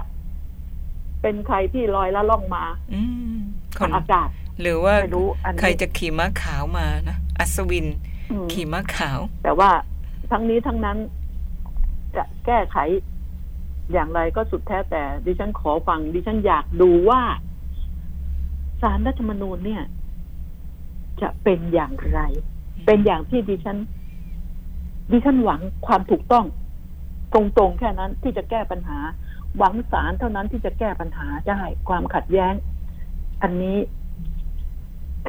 [1.22, 2.64] เป็นใครที่ลอยละล่องมา
[2.94, 3.02] อื
[3.36, 3.40] ม
[3.78, 4.30] คทานงอากาศ
[4.62, 7.88] หรือว่าไม่รู้อันนี้ใครจะขี่ม้าขาวมานะอัศวิน
[8.32, 9.70] อืมขี่ม้าขาว แต่ว่า
[10.32, 10.98] ทั้งนี้ทั้งนั้น
[12.16, 12.78] จะแก้ไข
[13.94, 17.22] อย่างไรก็สุดแท้แต่ดิฉันขอฟังดิฉันอยากดูว่า
[18.82, 19.84] สารรัฐธรรมนูญเนี่ย
[21.22, 22.20] จะเป็นอย่างไร
[22.86, 23.78] เป็นอย่างที่ดิฉัน
[25.12, 26.46] ดิฉันหวังความถูกต้อง
[27.34, 29.00] ตรงๆแค่นั้นที่จะแก้ปัญหา
[29.58, 32.54] หวังสารเท่านั้นที่จะแก้ปัญหาได้ความขัดแย้ง
[33.42, 33.78] อันนี้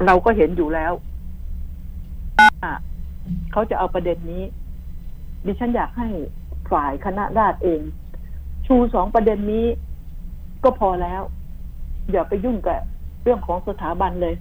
[0.05, 0.93] เราก็เห็นอยู่แล้ว
[2.63, 2.73] ว่า
[3.53, 4.43] เขาจะเอาประเด็นนี้
[5.47, 6.09] ดิฉันอยากให้
[6.71, 7.81] ฝ่ายคณะราษฎรเอง
[8.67, 9.67] ชูสองประเด็นนี้
[10.65, 11.23] ก็พอแล้ว
[12.11, 12.81] อย่าไปยุ่งกับ
[13.23, 14.35] เรื่องของสถาบันเลย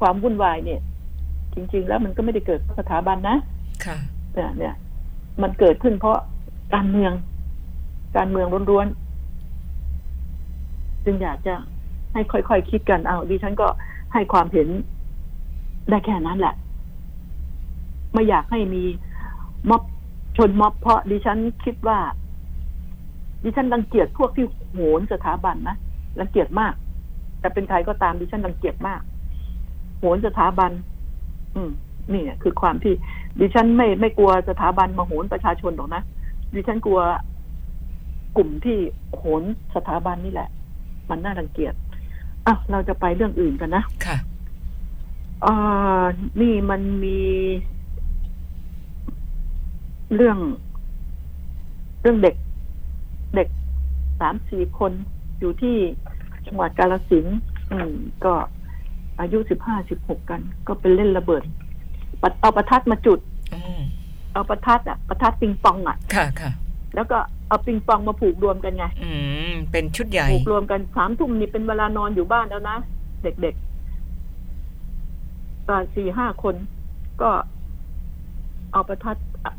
[0.00, 0.80] ความวุ่นวายเนี่ย
[1.54, 3.36] จริง ๆ แล้วมันก็ไม่ได้เกิดเพราะสถาบันนะ
[3.84, 3.96] ค่ะ
[4.34, 4.74] เนี่ยเนี่ย
[5.42, 6.18] มันเกิดขึ้นเพราะ
[6.74, 7.12] การเมือง
[8.16, 11.54] การเมืองล้วนๆจึงอยากจะ
[12.12, 13.68] ให้ค่อยๆคิดกันเอาดิฉันก็
[14.12, 14.68] ให้ความเห็น
[15.90, 16.54] ได้แค่นั้นแหละ
[18.12, 18.82] ไม่อยากให้มี
[19.70, 19.82] ม็อบ
[20.36, 21.98] ชนม็อบเพราะดิฉันคิดว่า
[23.44, 25.76] ดิฉันรังเกียจพวกที่โหนสถาบันนะ
[26.20, 26.74] รังเกียจมาก
[27.40, 29.00] แต่เป็นใครก็ตามดิฉันรังเกียจมาก
[29.98, 30.70] โหนสถาบัน
[31.54, 31.70] อืม
[32.12, 32.94] นี่เนี่ยคือความที่
[33.40, 36.02] ดิฉันไม่ไม่กลัวสถาบันมาโหนประชาชนหรอกนะ
[36.54, 37.00] ดิฉันกลัว
[38.36, 38.78] กลุ่มที่
[39.16, 39.42] โหน
[39.74, 40.48] สถาบันนี่แหละ
[41.10, 41.74] มันน่ารังเกียจ
[42.46, 44.16] อะเราจะไปเรื่องอื่นกันนะค่ะ
[45.44, 46.04] อ่า
[46.40, 47.20] นี่มันมี
[50.14, 50.38] เรื่อง
[52.00, 52.34] เรื่องเด็ก
[53.36, 53.48] เด็ก
[54.20, 54.92] สามสี่คน
[55.40, 55.76] อยู่ที่
[56.46, 57.38] จังหวัดกาลสินธุ์
[57.72, 57.92] อืม
[58.24, 58.34] ก็
[59.20, 61.42] อายุสิบห้าสิบหกกัน ก็เป็นเล่นระเบิด
[62.22, 63.18] ปัดเอาประทัดมาจุด
[63.54, 63.80] อืม
[64.32, 66.50] เอาประทัดอะประทัดปิงปองอะ ค่ะค่ะ
[66.94, 67.18] แล้วก็
[67.48, 69.10] เอาปิงปองมาผูกรวมกันไง อื
[69.50, 72.76] ม เป็นชุดใหญ่ ผูกรวมกันสามทุ่มนี่เป็นเวลานอนอยู่บ้านแล้วนะ
[73.22, 76.54] เด็กๆตอนสี่ห้าคน
[77.22, 77.30] ก็
[78.72, 79.54] เอาประทัดอะ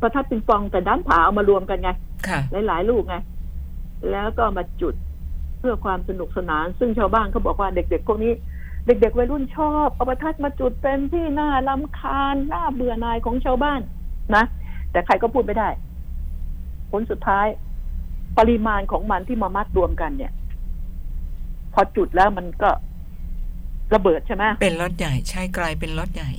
[0.00, 1.90] ประทัดปิงปองแต่ด้านผาเอามารวมกันไง
[2.28, 3.16] ค่ะ หลายๆลูกไง
[4.10, 4.94] แล้วก็มาจุด
[5.58, 8.32] เพื่อความสนุกสนาน ซึ่งชาวบ้านเขาบอกว่าเด็กๆพวกนี้
[8.86, 13.80] เด็กๆวัยรุ่นชอบเอาประทัดมาจุดเป็นที่น่าลำคาญน่าเบื่อหน่ายของชาวบ้าน
[14.34, 14.44] นะ
[14.90, 15.68] แต่ใครก็พูดไม่ได้
[16.90, 17.46] ผลสุดท้าย
[18.38, 20.32] ปริมาณของมันที่มามัดรวมกันเนี่ย
[21.74, 22.70] พอจุดแล้วมันก็
[23.94, 26.32] ระเบิดใช่ไหมเป็นรถใหญ่ใช่กลายเป็นรถใหญ่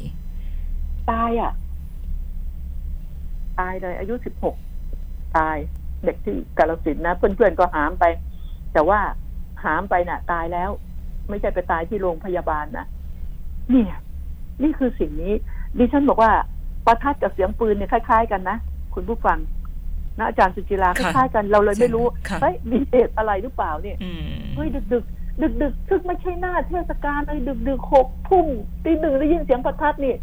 [1.09, 1.53] ตายอะ
[3.59, 4.55] ตายเลย อายุสิบหก
[5.37, 5.57] ตาย
[6.05, 8.05] เด็กที่กาลสินธุ์นะ เพื่อนๆก็หามไป
[8.73, 8.99] แต่ว่า
[9.63, 10.69] หามไปน่ะ ตายแล้ว
[11.29, 12.85] ไม่ใช่ไปตายที่โรงพยาบาลนะ
[13.71, 13.97] เนี่ย
[14.63, 15.33] นี่คือสิ่งนี้
[15.77, 16.31] ดิฉันบอกว่า
[16.85, 18.57] ประทัดกับเสียงปืนเนี่ยคล้าย ๆ กันนะ
[18.95, 19.37] คุณผู้ฟัง
[20.17, 24.23] นะอาจารย์สุจิราคค่ะล้ายๆกันเราเลยไม่รู้ค่ะเฮ้ยมีเหตุอะไรหรือเปล่าเนี่ยอืม
[24.55, 25.05] เฮ้ยดึกดึก
[25.41, 28.45] ดึกดึกๆซึ่งไม่ใช่หน้าเทศกาลเลยดึกดึกๆหกทุ่ม
[28.83, 30.15] ตีหนึ่งได้ยินเสียงประทัดนี่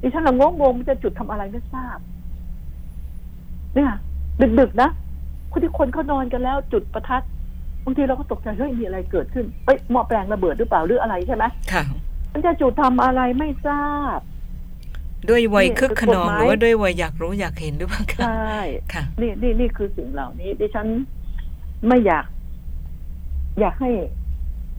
[0.00, 1.98] ดิฉันละงงงๆมันจะจุดทำอะไรไม่ทราบ
[3.74, 3.92] เนี่ย
[4.40, 4.90] ดึกดึกๆนะ
[5.50, 7.22] คนที่คนเขานอนกันแล้วจุดประทัด
[7.84, 11.84] บางทีเราก็ตกใจเฮ้ยมีอะไรเกิดขึ้นเอ้ยหม้อแปลงระเบิดหรือเปล่าหรืออะไรใช่ไหมค่ะ
[12.32, 13.84] มันจะจุดทำอะไรไม่ทรา
[14.16, 14.18] บ
[15.28, 18.60] ด้วยวัยนี่คึกขนองคือกฎหมายหรือว่าด้วยวัยอยากรู้อยากเห็นหรือเปล่าใชคะ่
[18.94, 20.86] ค่ะ นี่นี่นี่คือสิ่งเหล่านี้ ดิฉัน
[21.88, 22.26] ไม่อยาก
[23.60, 23.90] อยากให้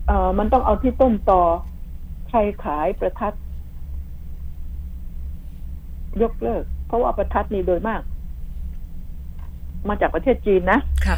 [0.08, 1.42] เอ่อมันต้องเอาที่ต้นตอ
[2.30, 3.34] ใครขายประทัด
[6.22, 8.02] ยกเลิก เพราะว่าประทัดนี่โดยมาก
[9.90, 11.18] มาจากประเทศจีนนะค่ะ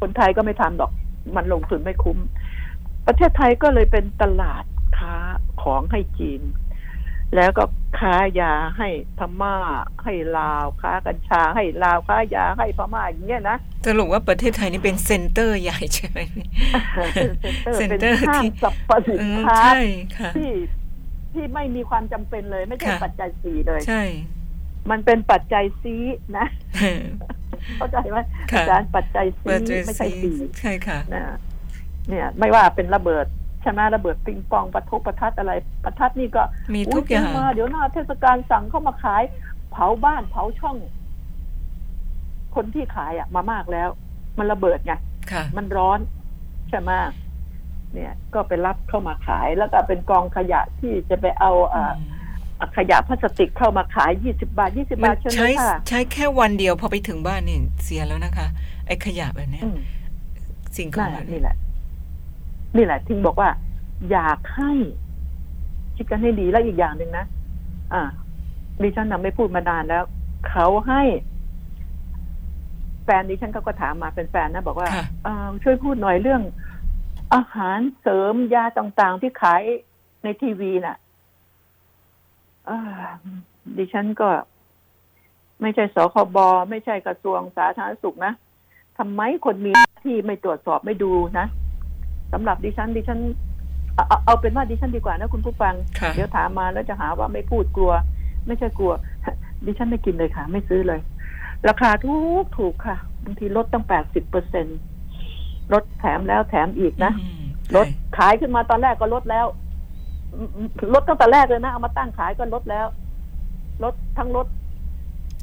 [0.00, 0.92] คนไทยก็ไม่ทำหรอก
[1.36, 2.18] มันลงทุนไม่คุ้ม
[3.06, 4.64] ประเทศไทยก็เลยเป็นตลาด
[4.98, 5.14] ค้า
[5.62, 6.42] ของให้จีน
[7.36, 7.64] แล้วก็
[7.98, 9.56] ค้ายาให้พม่า
[10.04, 13.56] ให้ลาว ค้ากัญชาให้ลาวค้ายาให้พม่าอย่างเงี้ยนะ
[13.86, 16.18] สรุปว่าประเทศไทยนี่เป็นเซ็นเตอร์ใหญ่ใช่ไหม
[17.14, 19.80] เป็นเซ็นเซ็นเตเตออร์ร์เป็นห้างที่สรรพสินเออค้าใช่
[20.18, 20.50] ค่ะที่
[21.34, 24.02] ที่ไม่มีความจำเป็นเลย ไม่ใช่ค่ะปัจจัยสี่เลย ใช่
[24.90, 25.96] มันเป็นปัจจัยซี
[26.38, 26.46] นะ
[27.64, 28.18] เออเข้าใจไหม
[28.52, 31.36] ค่ะอาจารย์ปัจจัยซีเปิดเจไม่ใช่ซีสี่ใช่ค่ะนะ
[32.08, 33.26] เนี่ย ไม่ว่าเป็นระเบิด
[33.62, 35.52] ใช่ไหมระเบิดปิงปองประทุประทัดอะไร
[35.84, 36.42] ประทัดนี่ก็
[36.74, 39.22] มีทุกอย่างซื้มาเดี๋ยวหน้าเทศกาลสั่งเข้ามาขาย
[39.72, 40.76] เผาบ้านเผาช่อง
[42.54, 43.88] คนที่ขายอะ มามากแล้ว
[44.38, 44.92] มันระเบิดไง
[45.32, 45.98] ค่ะมันร้อน
[46.70, 46.90] ใช่ไหม
[47.94, 51.94] เนี่ย ก็ไปรับเข้ามาขายแล้วก็เป็นกองขยะที่จะไปเอาอ่า
[52.76, 58.46] ขยะพลาสติกเข้ามาขายยี่สิบาทยี่สิมับานทใช่ไหมใช้ค่ะใช้แค่วันเดียวพอไปถึงบ้านนี่เสียแล้วนะคะ
[58.86, 59.78] ไอ้ขยะแบบเนี้ยอืม
[60.76, 61.56] สิ่งขอนั่งนแบบแหละนี้นี่แหละ
[62.76, 63.48] นี่แหละทิ้งบอกว่า
[64.10, 64.72] อยากให้
[65.96, 67.24] คิดกันให้ดีแล้วอีกอย่างหนึ่งนะ
[67.92, 68.02] อ่า
[68.82, 70.04] ดิฉันนำไม่พูดมานานแล้ว
[70.48, 71.02] เขาให้
[73.04, 76.42] แฟนดิฉันเขาก็ถามมาเป็นแฟนนะบอกว่าค่ะเอ่อช่วยพูดหน่อยเรื่อง
[77.34, 79.62] อาหารเสริมยาต่างๆที่ขาย
[80.24, 81.08] ในทีวีน่ะอ่า
[83.78, 84.28] ดิฉันก็
[85.60, 86.38] ไม่ใช่สคบ
[86.70, 88.32] ไม่ใช่กระทรวงสาธารณสุขนะ
[88.98, 91.46] ทำไมคนมีหน้าที่ไม่ตรวจสอบไม่ดูนะ
[92.32, 93.20] สำหรับดิฉัน ดิฉัน
[93.94, 97.92] เอาเอาเอาเป็นว่าดิฉันดีกว่านะคุณผู้ฟังค่ะเดี๋ยวถามมาแล้วจะหาว่าไม่พูดกลัว
[98.46, 98.92] ไม่ใช่กลัว
[99.66, 101.00] ดิฉันไม่กินเลยค่ะ ไม่ซื้อเลย
[101.68, 104.66] ราคาถูกถูกค่ะบางทีลดตั้งแปดสิบเปอร์เซ็น
[105.72, 107.42] ลดแถมแล้วแถมอีกนะอืม
[107.76, 109.59] ลดขายขึ้นมาตอนแรกก็ลดแล้วอืม
[110.94, 112.86] ลดตั้งแต่แรกเลยนะ เอามาตั้งขายก็ลดแล้ว
[113.84, 114.46] ลดทั้งลด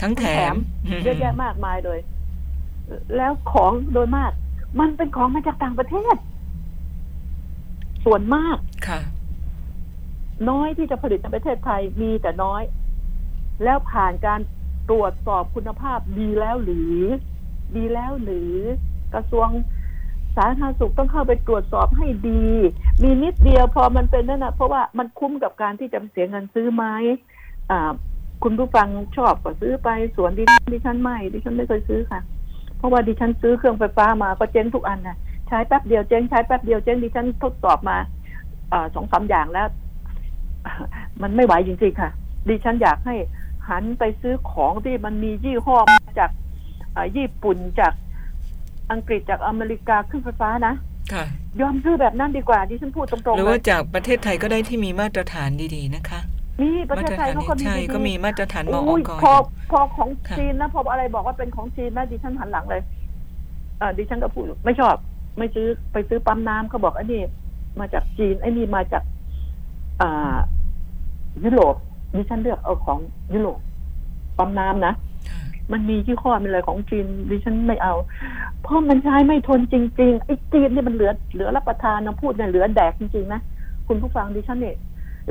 [0.02, 0.56] ทั้งแถม
[1.04, 2.00] เยอะแยะมากมายเลย
[3.16, 4.32] แล้วของโดยมาก
[4.80, 6.16] มันเป็นของมาจากต่างประเทศ
[8.06, 8.58] ส่วนมาก
[8.88, 9.00] ค่ะ
[10.50, 12.62] น้อยที่จะผลิตในประเทศไทยมีแต่น้อย
[13.64, 14.40] แล้วผ่านการ
[14.90, 17.02] ตรวจสอบคุณภาพดีแล้วหรือ
[17.76, 18.54] ดีแล้วหรือ
[19.14, 19.48] กระทรวง
[20.38, 22.46] สาธารณสุขต้องเข้าไปตรวจสอบให้ดี
[23.04, 26.84] มีนิดเดียวพอมันเป็นนั่นนะเพราะว่ามันคุ้มกับการที่จะเสียเงินซื้อไหม
[27.72, 27.92] อ่า
[28.44, 32.22] คุณผู้ฟังชอบก็ซื้อไปสวนดิฉันดิฉันไม่ดิฉันไม่เคยซื้อค่ะ
[32.78, 35.18] เพราะว่าดิฉันซื้อเครื่องไฟฟ้ามาก็เจ๊งทุกอันนะ
[35.48, 37.98] ใช้แป๊บเดียวเจ๊งใช้แป๊บเดียวเจ๊งดิฉันทดสอบมา
[38.72, 39.68] อสองสามอย่างแล้ว
[41.22, 42.10] มันไม่ไหวจริงๆค่ะ
[42.50, 43.16] ดิฉันอยากให้
[43.70, 46.32] หันไปซื้อของที่มันมียี่ห้อมาจาก
[47.18, 47.94] ญี่ปุ่นจาก
[48.92, 50.74] อังกฤษจากอเมริกาเครื่องไฟฟ้านะ
[51.14, 51.26] ค่ะ
[51.62, 56.20] ยอมซื้อแบบนั้นดีกว่าดิฉันพูดตรงหๆรือเลว่ายจากประเทศไทยก็ได้ที่มีมาตรฐานดีๆนะคะ
[56.62, 59.34] นี่ประมาเทศตรไทยฐานเขาก็มีใช่ดีๆก็มีมาตรฐานมออุ้ยกพอ
[59.72, 62.82] พอของค่ะจีนนะพออะไรบอกว่าเป็นของจีนนะดิฉันหันหลังเลย
[63.78, 64.96] เออดิฉันก็พูดไม่ชอบ
[65.38, 67.22] ไม่ซื้อไปซื้อปั๊มน้ำเขาบอกอันนี้
[67.80, 69.04] มาจากจีนไอ้นี่มาจาก
[70.02, 70.36] อ่า
[71.44, 71.76] ยุโรป
[72.16, 73.00] ดิฉันเลือกเอาของ
[73.34, 73.60] ยุโรป
[74.38, 74.94] ปั๊มน้ำนะ
[75.30, 77.94] ค่ะมันมียี่ห้อมีอะไรของจีนดิฉันไม่เอา
[78.68, 83.42] เพราะมันใช้ไม่ทนจริงๆไอ้จีนนี่มันเหลือเหลือรับประทานนะพูดเนี่ยเหลือแดกจริงๆนะ
[83.88, 84.76] คุณผู้ฟังดิฉันเนี่ย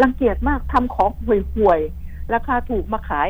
[0.03, 3.29] รังเกียจมากทำของห่วยๆราคาถูกมาขาย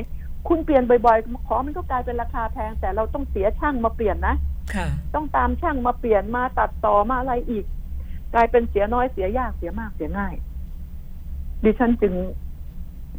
[0.48, 4.34] คุณเปลี่ยนบ่อยๆของมันก็กลายเป็นราคาแพง แต่เราต้องเสียช่างมาเปลี่ยนนะ
[4.74, 7.64] ค่ะต้องตามช่างมาเปลี่ยนมาตัดต่อมาอะไรอีก
[8.34, 10.34] กลายเป็นเสียน้อยเสียยากเสียมากเสียง่าย
[11.64, 12.14] ดิฉันจึง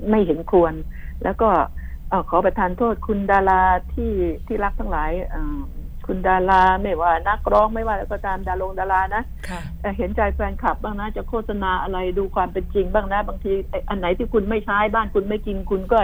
[0.10, 0.74] ไม่เห็นควร
[1.24, 1.50] แล้วก็
[2.10, 3.62] เอ่อขอประทานโทษคุณดารา
[3.94, 4.14] ที่
[4.46, 5.60] ที่รักทั้งหลายเอ่อ
[6.08, 15.98] คุณดาราไม่ว่านักร้องไม่ว่าแล้วก็ตามดารงดารานะค่ะเอ่อเห็นใจแฟนคลับบ้างนะ จะโฆษณาอะไรดูความเป็นจริงบ้างนะบางทีไอ้อันไหนที่คุณไม่ใช้บ้านคุณไม่กินคุณก็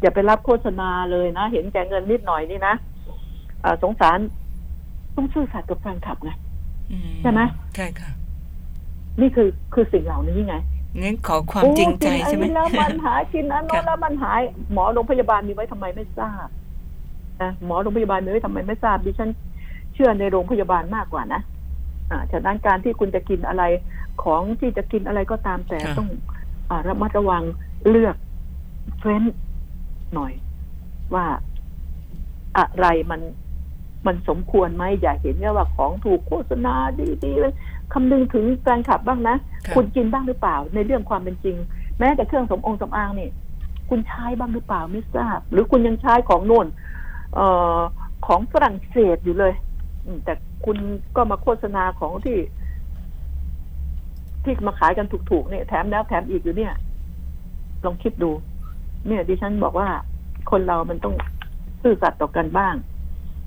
[0.00, 2.74] อย่าไปรับโฆษณาเลยนะ เห็นแก่เงินนิดหน่อยนี่นะ
[3.62, 4.18] เอ่อสงสาร
[5.16, 6.30] ต้องซื่อสัตย์กับแฟนคลับไง
[6.92, 7.40] อืใช่ไหม
[7.76, 8.10] ใช่ค่ะ
[9.20, 10.56] นี่คือคือสิ่งเหล่านี้ไง
[11.02, 14.40] งั้นขอความจริงใจโอ้ใช่ไหมกินอันนี้แล้วมันหายกินอันโน้ค่ะนแล้วมันหาย
[14.72, 16.48] หมอโรงพยาบาลมีไว้ทำไมไม่ทราบ
[17.42, 19.30] นะหมอโรงพยาบาลมีไว้ทำไมไม่ทราบดิฉัน
[19.94, 21.40] เชื่อในโรงพยาบาลมากกว่านะ
[22.10, 23.64] อ่าฉะนั้นการที่คุณจะกินอะไร
[24.22, 26.08] ของที่จะกินอะไรก็ตามแต่ค่ะต้อง
[26.70, 27.42] อาระมัดระวัง
[27.88, 28.16] เลือก
[29.00, 29.22] เฟ้น
[30.14, 30.32] หน่อย
[31.14, 31.26] ว่า
[32.58, 33.20] อะไรมัน
[34.06, 36.74] มันสมควรไหมอย่าเห็นแค่ว่าของถูกโฆษณา
[37.24, 37.54] ดีๆเลย
[37.92, 41.56] คำนึงถึงแฟนคลับบ้างนะค่ะคุณกินบ้างหรือเปล่า ในเรื่องความเป็นจริง
[41.98, 43.28] แม้แต่เครื่องสมองสำอางนี่
[43.88, 47.78] คุณใช้บ้างหรือเปล่าไม่ทราบ หรือคุณยังใช้ของโน่นเอ่อ
[48.26, 49.54] ของฝรั่งเศสอยู่เลย
[50.04, 50.32] อืมแต่
[50.64, 50.76] คุณ
[51.16, 52.38] ก็มาโฆษณาของที่
[54.44, 56.72] ที่มาขายกันถูกๆเนี่ยแถมแล้วแถมอีกอยู่เนี่ย
[57.84, 58.30] ลองคิดดู
[59.06, 59.88] เนี่ย ดิฉันบอกว่า
[60.50, 61.14] คนเรามันต้อง
[61.82, 62.74] ซื่อสัตย์ต่อกันบ้าง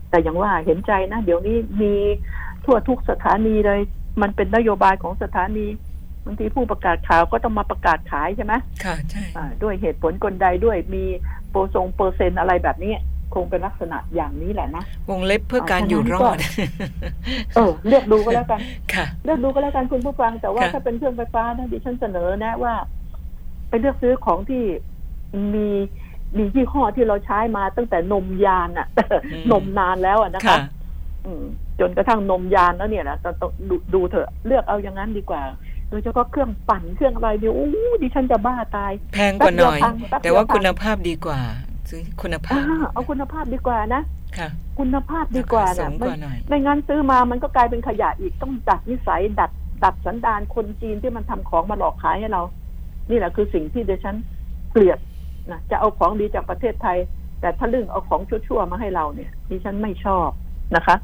[0.10, 1.94] แต่อย่างว่าเห็นใจนะเดี๋ยวนี้มี
[2.66, 3.80] ทั่วทุกสถานีเลย
[4.22, 5.66] มันเป็นนโยบายของสถานี
[6.26, 11.04] บางทีผู้ประกาศข่าวก็ต้องมาประกาศขายใช่ไหมค่ะใช่อ่าด้วยเหตุผลกลใดด้วยมี
[11.50, 12.94] โปรทรงเปอร์เซ็นต์อะไรแบบนี้
[13.34, 16.38] คงเป็นลักษณะอย่างนี้แหละนะวงเล็บเพื่อการอยู่รอด
[17.56, 18.60] เออเลือกดูก็แล้วกัน
[18.94, 22.74] ค่ะ เลือกดูก็แล้วกันคุณผู้ฟัง แต่ว่าค่ะถ้าเป็นเครื่องไฟฟ้านะดิฉันเสนอนะว่า
[23.70, 24.64] ไปเลือกซื้อของที่
[25.54, 25.68] มี
[26.38, 28.88] มียี่ห้อที่เราใช้มาตั้งแต่นมยานอะ
[29.52, 30.60] นมนานแล้วอะนะคะค่ะ
[31.26, 31.44] อืม
[31.80, 35.42] จนกระทั่งนมยานแล้วเนี่ยนะต้องต้องดูดูเถอะเลือกเอาอย่างนั้นดีกว่า
[35.90, 37.68] โดยเฉพาะเครื่องปั่นเครื่องอะไรเนี่ยโอ้
[38.02, 41.40] ดิฉันจะบ้าตาย แพงกว่าหน่อยแป๊บเดียวพังแป๊บเดียวแต่ว่าพังคุณภาพดีกว่า
[41.90, 44.02] ซื้อคุณภาอ่าพ เอาคุณภาพดีกว่านะ
[44.38, 49.52] ค่ะ คุณภาพดีกว่าราคาสูนะงไม่กว่าหน่อยไม่งั้นซื้อมามันก็กลายเป็นขยะอีกต้องดัดนิสัยดัด
[49.84, 52.42] ดัดสันดานคนจีนที่มันทำของมาหลอกขายให้เรา
[53.10, 54.16] นี่แหละคือสิ่งที่ดิฉัน
[54.72, 55.00] เกลียด
[55.52, 56.98] นะจะเอาของดีจากประเทศไทย
[57.42, 60.30] แต่ถ้าลึ่งเอาของชั่วๆมาให้เราเนี่ยดิฉันไม่ชอบ
[60.76, 60.96] นะคะ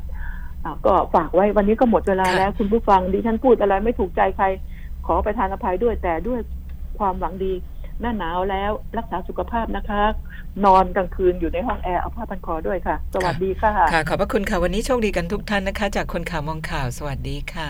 [0.63, 4.45] อ่าก็ฝากไว้วันนี้ก็หมดเวลาค่ะแล้ว คุณผู้ฟังดิฉันพูดอะไรไม่ถูกใจใคร
[5.05, 6.39] ขอประทานอภัยด้วยแต่ด้วย
[6.99, 7.53] ความหวังดี
[8.01, 10.03] หน้าหนาวแล้วรักษาสุขภาพนะคะ
[10.65, 17.63] นอนกลางคืนอยู่ในห้องแอร์เอาผ้าพันคอด้วยค่ะ สวัสดีค่ะ ค่ะ ขอบพระคุณค่ะ วันนี้โชคดีกันทุกท่านนะคะ จากคนข่าวมองข่าว สวัสดีค่ะ